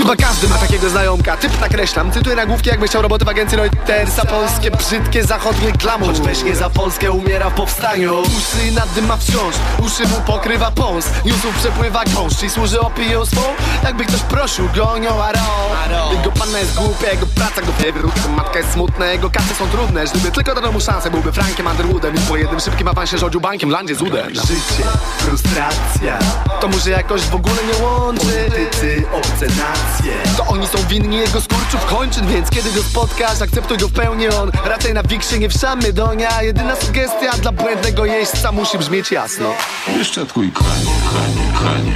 [0.01, 1.37] Chyba każdy ma takiego znajomka.
[1.37, 6.07] Typ nakreślam, cytuję nagłówki jakby chciał roboty w agencji Reutersa Polskie, brzydkie, zachodnie glamour.
[6.07, 8.21] Choć weź nie za Polskę, umiera w powstaniu.
[8.21, 11.05] Uszy nad dym ma wciąż, uszy mu pokrywa pąs.
[11.25, 13.41] Newsów przepływa gąszcz i służy opinią swą.
[13.83, 18.71] Jakby ktoś prosił, gonią aro Jego panna jest głupia, jego praca go wywrót Matka jest
[18.71, 20.05] smutna, jego kasy są trudne.
[20.05, 22.15] Gdyby tylko dano mu szansę, byłby Frankiem Underwoodem.
[22.15, 24.29] I po jednym szybkim awansie rządził bankiem landzie z udem.
[24.29, 26.19] Życie, frustracja.
[26.61, 28.21] To mu się jakoś w ogóle nie łączy.
[28.25, 29.90] Politycy, obce nacje
[30.37, 34.27] To oni są winni jego skurczów kończyn Więc kiedy go spotkasz, akceptuj go w pełni
[34.27, 39.53] on Raczej na wiksie nie wszamy donia Jedyna sugestia dla błędnego jeźdźca musi brzmieć jasno
[39.97, 41.93] Wyszczatkuj kochanie, kochanie, kochanie,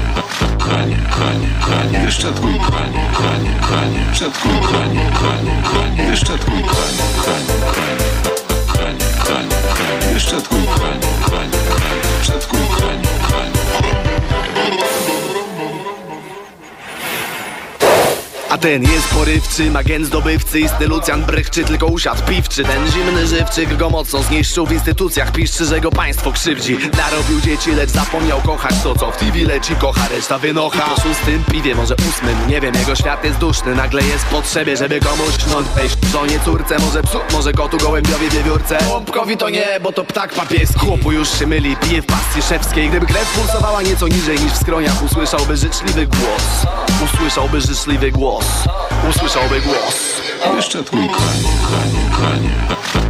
[0.60, 7.48] kochanie, kochanie, kochanie, kochanie, kochanie, wyszczatkuj kochanie, kochanie, kochanie, wyszczatkuj kochanie, kochanie,
[9.18, 11.08] kochanie, kochanie, wyszczatkuj kochanie,
[13.22, 13.65] kochanie.
[18.50, 23.78] A ten jest porywczy, ma zdobywcy Isty Lucjan brychczy, tylko usiadł piwczy Ten zimny żywczyk
[23.78, 25.32] go mocno zniszczył W instytucjach.
[25.32, 26.78] Piszczy, że go państwo krzywdzi.
[26.98, 30.82] Narobił dzieci, lecz zapomniał kochać To co w TV leci, kocha, reszta wynocha.
[30.82, 35.00] Po szóstym piwie, może ósmym, nie wiem Jego świat jest duszny, nagle jest potrzebie Żeby
[35.00, 38.78] komuś sznąć wejść Żonie, córce, może psu, może kotu, gołębiowi, wiewiórce.
[38.90, 40.80] Łąbkowi to nie, bo to ptak papieski.
[40.80, 42.90] Chłopu już się myli, pije w pasji szewskiej.
[42.90, 46.66] Gdyby krew pulsowała nieco niżej niż w skroniach Usłyszałby życzliwy głos.
[47.04, 48.35] Usłyszałby życzliwy głos
[49.10, 50.22] Usłyszałby głos.
[50.56, 52.50] Wyszczatkuj kochanie, kochanie, kochanie,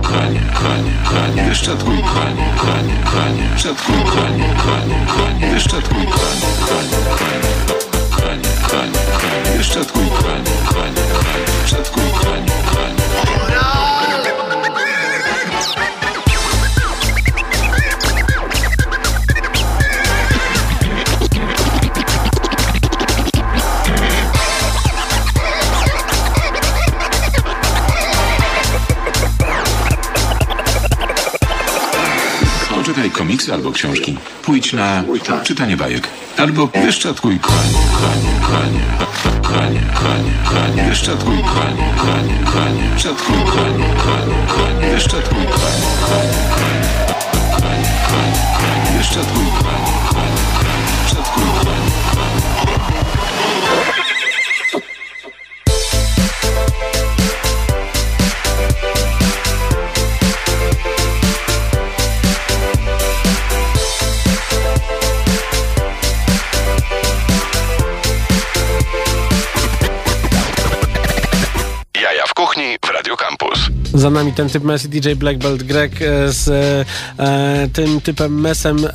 [0.02, 7.50] kochanie, kochanie, kochanie, wyszczatkuj kochanie, kochanie, kochanie, wyszczatkuj kochanie, kochanie, kochanie, wyszczatkuj kochanie, kochanie, kochanie,
[8.12, 13.45] kochanie, kochanie, kochanie, wyszczatkuj kochanie, kochanie, kochanie, wyszczatkuj kochanie, kochanie.
[33.26, 34.18] Komiksy albo książki.
[34.42, 35.04] Pójdź na
[35.44, 36.08] czytanie bajek.
[36.38, 38.80] Albo wyszczatkuj kochanie, kochanie, kochanie,
[39.42, 46.90] kochanie, kochanie, kochanie, wyszczatkuj kochanie, kochanie, kochanie, wyszczatkuj kochanie, kochanie, kochanie, wyszczatkuj kochanie, kochanie, kochanie,
[47.52, 47.90] kochanie,
[48.58, 51.76] kochanie, wyszczatkuj kochanie, kochanie, kochanie, wyszczatkuj kochanie.
[52.66, 52.75] Jaja
[73.96, 76.48] Za nami ten typ Messi, DJ Black Belt Greg e, z
[77.20, 78.78] e, tym typem Mesem.
[78.86, 78.92] E,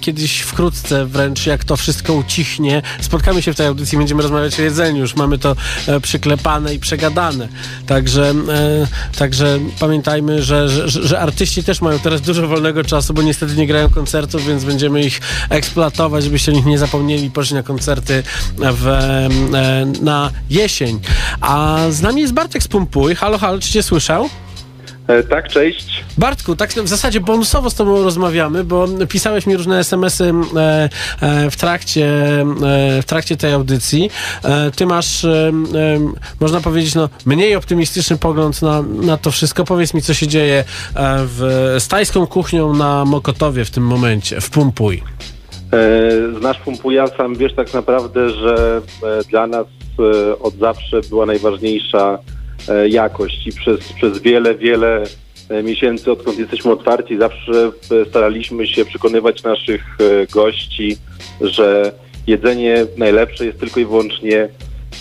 [0.00, 4.62] kiedyś wkrótce wręcz, jak to wszystko ucichnie, spotkamy się w tej audycji, będziemy rozmawiać o
[4.62, 5.00] jedzeniu.
[5.00, 7.48] Już mamy to e, przyklepane i przegadane.
[7.86, 8.86] Także, e,
[9.18, 13.66] także pamiętajmy, że, że, że artyści też mają teraz dużo wolnego czasu, bo niestety nie
[13.66, 15.20] grają koncertów, więc będziemy ich
[15.50, 18.22] eksploatować, żebyście o nich nie zapomnieli, poszli na koncerty
[18.56, 21.00] w, e, na jesień.
[21.40, 23.14] A z nami jest Bartek z Pumpuj.
[23.14, 24.28] Halo, halo, czy cię słyszał?
[25.30, 26.04] Tak, cześć.
[26.18, 30.24] Bartku, tak w zasadzie bonusowo z tobą rozmawiamy, bo pisałeś mi różne SMS-y
[30.56, 30.88] e,
[31.20, 34.10] e, w, trakcie, e, w trakcie tej audycji.
[34.44, 35.52] E, ty masz, e, e,
[36.40, 39.64] można powiedzieć, no, mniej optymistyczny pogląd na, na to wszystko.
[39.64, 40.64] Powiedz mi, co się dzieje e,
[41.26, 45.02] w, z tajską kuchnią na Mokotowie w tym momencie, w Pumpuj.
[45.72, 49.66] E, Znasz Pumpuja, sam wiesz tak naprawdę, że e, dla nas
[49.98, 52.35] e, od zawsze była najważniejsza e,
[52.88, 55.02] jakość i przez, przez wiele, wiele
[55.48, 57.70] e, miesięcy, odkąd jesteśmy otwarci, zawsze
[58.02, 60.96] e, staraliśmy się przekonywać naszych e, gości,
[61.40, 61.92] że
[62.26, 64.48] jedzenie najlepsze jest tylko i wyłącznie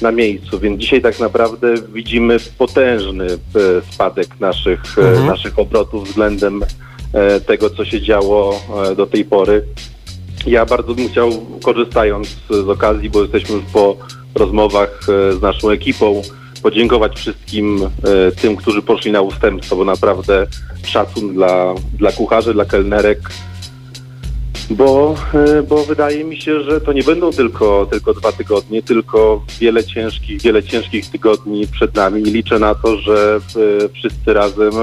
[0.01, 3.38] na miejscu, więc dzisiaj tak naprawdę widzimy potężny e,
[3.91, 5.26] spadek naszych, e, Mhm.
[5.28, 6.61] naszych obrotów względem
[7.13, 8.59] e, tego, co się działo
[8.91, 9.63] e, do tej pory.
[10.47, 11.32] Ja bardzo bym chciał,
[11.63, 13.97] korzystając z okazji, bo jesteśmy już po
[14.36, 16.22] rozmowach e, z naszą ekipą,
[16.66, 20.47] podziękować wszystkim e, tym, którzy poszli na ustępstwo, bo naprawdę
[20.84, 23.20] szacun dla, dla kucharzy, dla kelnerek,
[24.70, 29.45] bo, e, bo wydaje mi się, że to nie będą tylko, tylko dwa tygodnie, tylko
[29.59, 32.22] wiele ciężkich, wiele ciężkich tygodni przed nami.
[32.22, 33.39] I liczę na to, że
[33.86, 34.74] e, wszyscy razem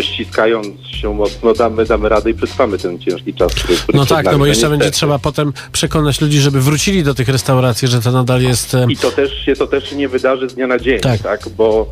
[0.00, 4.24] ściskając się mocno damy, damy radę i przetrwamy ten ciężki czas, który, który No tak,
[4.26, 8.12] no bo jeszcze będzie trzeba potem przekonać ludzi, żeby wrócili do tych restauracji, że to
[8.12, 8.74] nadal jest...
[8.74, 11.20] e, I to też się to też nie wydarzy z dnia na dzień, Tak.
[11.22, 11.48] tak?
[11.56, 11.90] Bo,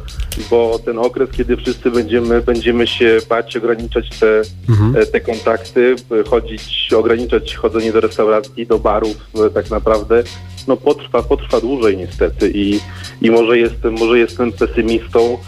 [0.51, 4.97] bo ten okres, kiedy wszyscy będziemy, będziemy się bać, ograniczać te, Mhm.
[4.97, 9.17] e, te kontakty, e, chodzić, ograniczać chodzenie do restauracji, do barów
[9.47, 10.23] e, tak naprawdę,
[10.69, 12.81] no potrwa, potrwa dłużej niestety i,
[13.23, 15.39] i może jestem, może jestem pesymistą,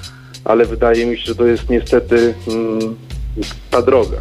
[0.45, 2.97] ale wydaje mi się, że to jest niestety mm,
[3.70, 4.16] ta droga.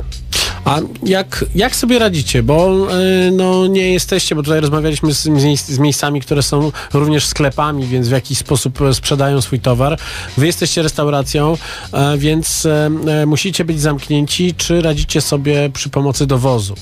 [0.65, 2.43] A jak, jak sobie radzicie?
[2.43, 2.87] Bo
[3.27, 5.23] y, no, nie jesteście, bo tutaj rozmawialiśmy z,
[5.65, 9.97] z, miejscami, które są również sklepami, więc w jakiś sposób e, sprzedają swój towar.
[10.37, 11.57] Wy jesteście restauracją,
[11.93, 14.53] e, więc e, musicie być zamknięci.
[14.57, 16.75] Czy radzicie sobie przy pomocy dowozu?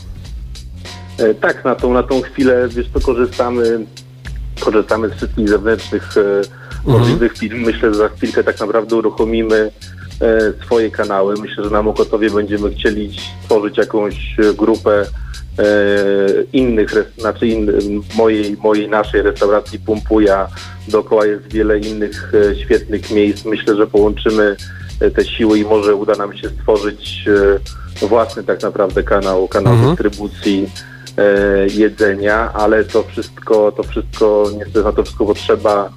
[1.42, 3.86] Tak, na tą, na tą chwilę, wiesz co, korzystamy,
[4.60, 6.16] korzystamy z wszystkich zewnętrznych
[6.86, 7.62] możliwych firm.
[7.62, 9.72] Myślę, że za chwilkę tak naprawdę uruchomimy
[10.22, 11.36] e, swoje kanały.
[11.42, 15.06] Myślę, że na Mokotowie będziemy chcieli stworzyć jakąś grupę
[15.60, 15.66] e,
[16.54, 17.72] innych, znaczy in,
[18.18, 20.48] mojej, mojej, naszej restauracji Pumpuja.
[20.88, 23.46] Dookoła jest wiele innych e, świetnych miejsc.
[23.46, 24.56] Myślę, że połączymy
[25.16, 27.26] te siły i może uda nam się stworzyć
[28.02, 29.96] własny tak naprawdę kanał, kanał Mhm.
[29.96, 30.70] dystrybucji
[31.76, 35.90] jedzenia, ale to wszystko, to wszystko, niestety na to wszystko potrzeba,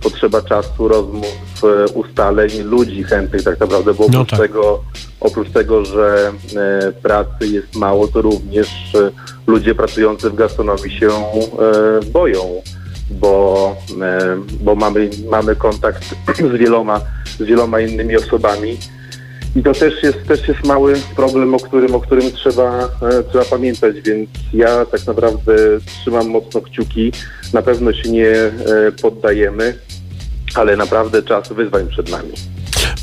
[0.00, 4.40] potrzeba czasu, rozmów, e, ustaleń, ludzi chętnych tak naprawdę, bo No oprócz, tak.
[4.40, 4.80] tego,
[5.20, 9.10] oprócz tego, że e, pracy jest mało, to również e,
[9.46, 12.62] ludzie pracujący w gastronomii się e, boją,
[13.10, 16.04] bo, e, bo mamy, mamy kontakt
[16.54, 17.00] z wieloma,
[17.38, 18.78] z wieloma innymi osobami.
[19.56, 22.88] I to też jest, też jest mały problem, o którym, o którym trzeba, e,
[23.30, 25.54] trzeba pamiętać, więc ja tak naprawdę
[26.02, 27.12] trzymam mocno kciuki.
[27.52, 28.52] Na pewno się nie e,
[29.02, 29.74] poddajemy,
[30.54, 32.32] ale naprawdę czas wyzwań przed nami.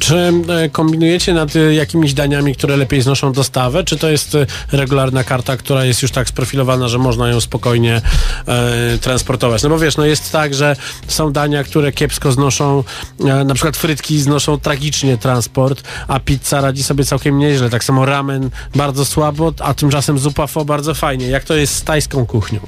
[0.07, 4.37] Czy e, kombinujecie nad e, jakimiś daniami, które lepiej znoszą dostawę, czy to jest
[4.71, 8.01] regularna karta, która jest już tak sprofilowana, że można ją spokojnie
[8.47, 9.63] e, transportować?
[9.63, 10.75] No bo wiesz, no jest tak, że
[11.07, 12.83] są dania, które kiepsko znoszą,
[13.19, 17.69] e, na przykład frytki znoszą tragicznie transport, a pizza radzi sobie całkiem nieźle.
[17.69, 21.27] Tak samo ramen bardzo słabo, a tymczasem zupa fo bardzo fajnie.
[21.27, 22.59] Jak to jest z tajską kuchnią?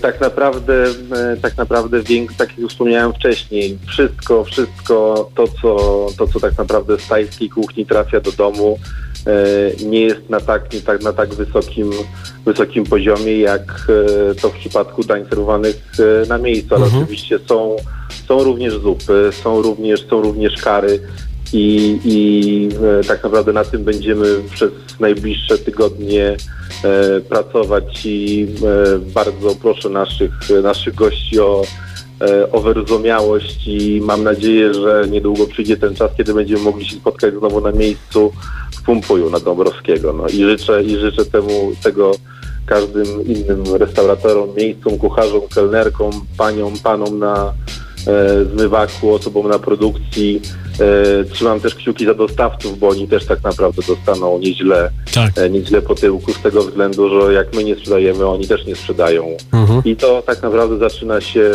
[0.00, 2.02] Tak naprawdę, e, tak naprawdę,
[2.38, 7.50] tak jak już wspomniałem wcześniej, wszystko, wszystko to, co, to, co tak naprawdę z tajskiej
[7.50, 8.78] kuchni trafia do domu,
[9.26, 11.90] e, nie jest na tak, nie tak, na tak wysokim,
[12.44, 13.86] wysokim poziomie, jak
[14.30, 15.76] e, to w przypadku dań serwowanych
[16.28, 17.02] na miejscu, ale Mhm.
[17.02, 17.76] oczywiście są,
[18.28, 21.00] są również zupy, są również, są również kary
[21.52, 22.68] i, i
[23.08, 26.36] tak naprawdę na tym będziemy przez najbliższe tygodnie
[27.28, 30.30] pracować i e, bardzo proszę naszych,
[30.62, 31.62] naszych gości o,
[32.20, 36.96] e, o wyrozumiałość i mam nadzieję, że niedługo przyjdzie ten czas, kiedy będziemy mogli się
[36.96, 38.32] spotkać znowu na miejscu
[38.72, 40.12] w Pumpuju na Dąbrowskiego.
[40.12, 42.12] No i życzę, i życzę temu, tego
[42.66, 47.52] każdym innym restauratorom, miejscom, kucharzom, kelnerkom, paniom, panom na
[48.06, 50.40] e, zmywaku, osobom na produkcji.
[50.80, 55.38] E, trzymam też kciuki za dostawców, bo oni też tak naprawdę dostaną nieźle, Tak.
[55.38, 58.76] e, nieźle po tyłku z tego względu, że jak my nie sprzedajemy, oni też nie
[58.76, 59.36] sprzedają.
[59.52, 59.82] Mhm.
[59.84, 61.50] I to tak naprawdę zaczyna się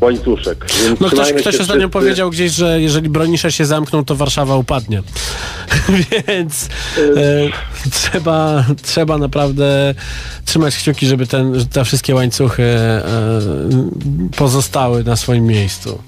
[0.00, 0.66] łańcuszek.
[0.84, 1.88] Więc No ktoś, ktoś ostatnio wszyscy.
[1.88, 5.02] powiedział gdzieś, że jeżeli bronisze się zamkną, to Warszawa upadnie.
[6.28, 6.68] Więc
[6.98, 9.94] e, trzeba, trzeba naprawdę
[10.44, 13.02] trzymać kciuki, żeby ten, te wszystkie łańcuchy e,
[14.36, 15.98] pozostały na swoim miejscu.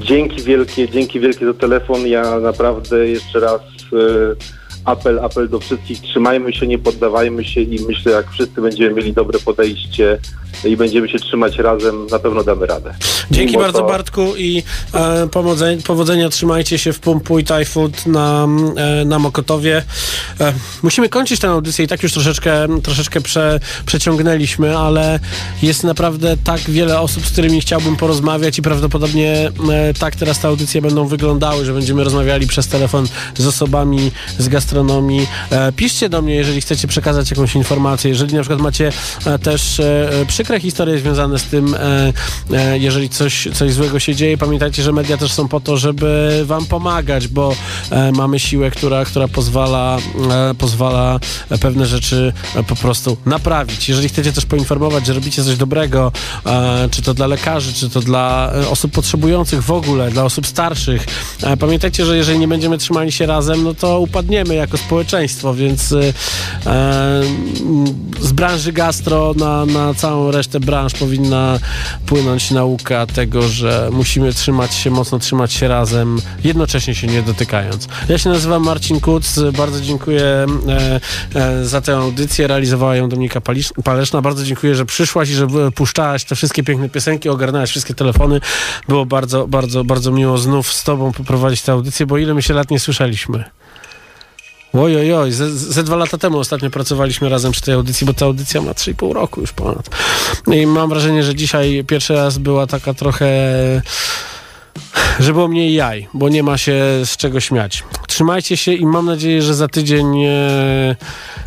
[0.00, 2.06] Dzięki wielkie, dzięki wielkie za telefon.
[2.06, 3.96] Ja naprawdę jeszcze raz e,
[4.84, 6.00] apel, apel do wszystkich.
[6.00, 10.18] Trzymajmy się, nie poddawajmy się i myślę, jak wszyscy będziemy mieli dobre podejście
[10.64, 12.94] i będziemy się trzymać razem, na pewno damy radę.
[13.30, 14.62] Dzięki Mimo bardzo to- Bartku i
[14.94, 19.82] e, pomodzenia, powodzenia, trzymajcie się w Pumpuj Thai Food na, e, na Mokotowie.
[20.40, 20.52] E,
[20.82, 25.20] musimy kończyć tę audycję i tak już troszeczkę, troszeczkę prze, przeciągnęliśmy, ale
[25.62, 30.48] jest naprawdę tak wiele osób, z którymi chciałbym porozmawiać i prawdopodobnie e, tak teraz te
[30.48, 33.06] audycje będą wyglądały, że będziemy rozmawiali przez telefon
[33.38, 35.26] z osobami z gastronomii.
[35.50, 38.92] E, piszcie do mnie, jeżeli chcecie przekazać jakąś informację, jeżeli na przykład macie
[39.26, 40.10] e, też e,
[40.44, 42.12] przykre historie związane z tym, e,
[42.52, 46.42] e, jeżeli coś, coś złego się dzieje, pamiętajcie, że media też są po to, żeby
[46.46, 47.54] wam pomagać, bo
[47.90, 49.98] e, mamy siłę, która, która pozwala,
[50.58, 51.20] pozwala
[51.60, 52.32] pewne rzeczy
[52.66, 53.88] po prostu naprawić.
[53.88, 56.12] Jeżeli chcecie też poinformować, że robicie coś dobrego,
[56.90, 61.06] czy to dla lekarzy, czy to dla osób potrzebujących w ogóle, dla osób starszych,
[61.60, 65.94] pamiętajcie, że jeżeli nie będziemy trzymali się razem, no to upadniemy jako społeczeństwo, więc
[68.20, 71.58] z branży gastro na, na całą resztę branż powinna
[72.06, 77.88] płynąć nauka tego, że musimy trzymać się, mocno trzymać się razem, jednocześnie się nie dotykając.
[78.08, 81.00] Ja się nazywam Marcin Kuc, bardzo dziękuję e,
[81.34, 85.46] e, za tę audycję, realizowała ją Dominika Palisz- Paleszna, bardzo dziękuję, że przyszłaś i że
[85.74, 88.40] puszczałaś te wszystkie piękne piosenki, ogarnęłaś wszystkie telefony,
[88.88, 92.54] było bardzo, bardzo, bardzo miło znów z tobą poprowadzić tę audycję, bo ile my się
[92.54, 93.44] lat nie słyszeliśmy.
[94.74, 98.14] Oj, oj, oj, ze, ze dwa lata temu ostatnio pracowaliśmy razem przy tej audycji, bo
[98.14, 99.88] ta audycja ma 3,5 roku już ponad.
[100.46, 103.26] I mam wrażenie, że dzisiaj pierwszy raz była taka trochę
[105.20, 107.84] że było mniej jaj, bo nie ma się z czego śmiać.
[108.06, 110.96] Trzymajcie się i mam nadzieję, że za tydzień e,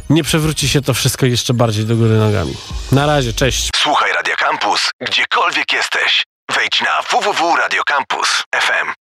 [0.09, 2.53] nie przewróci się to wszystko jeszcze bardziej do góry nogami.
[2.91, 3.69] Na razie, cześć.
[3.75, 6.23] Słuchaj Radio Campus, gdziekolwiek jesteś.
[6.55, 8.87] Wejdź na www.radiocampus.fm.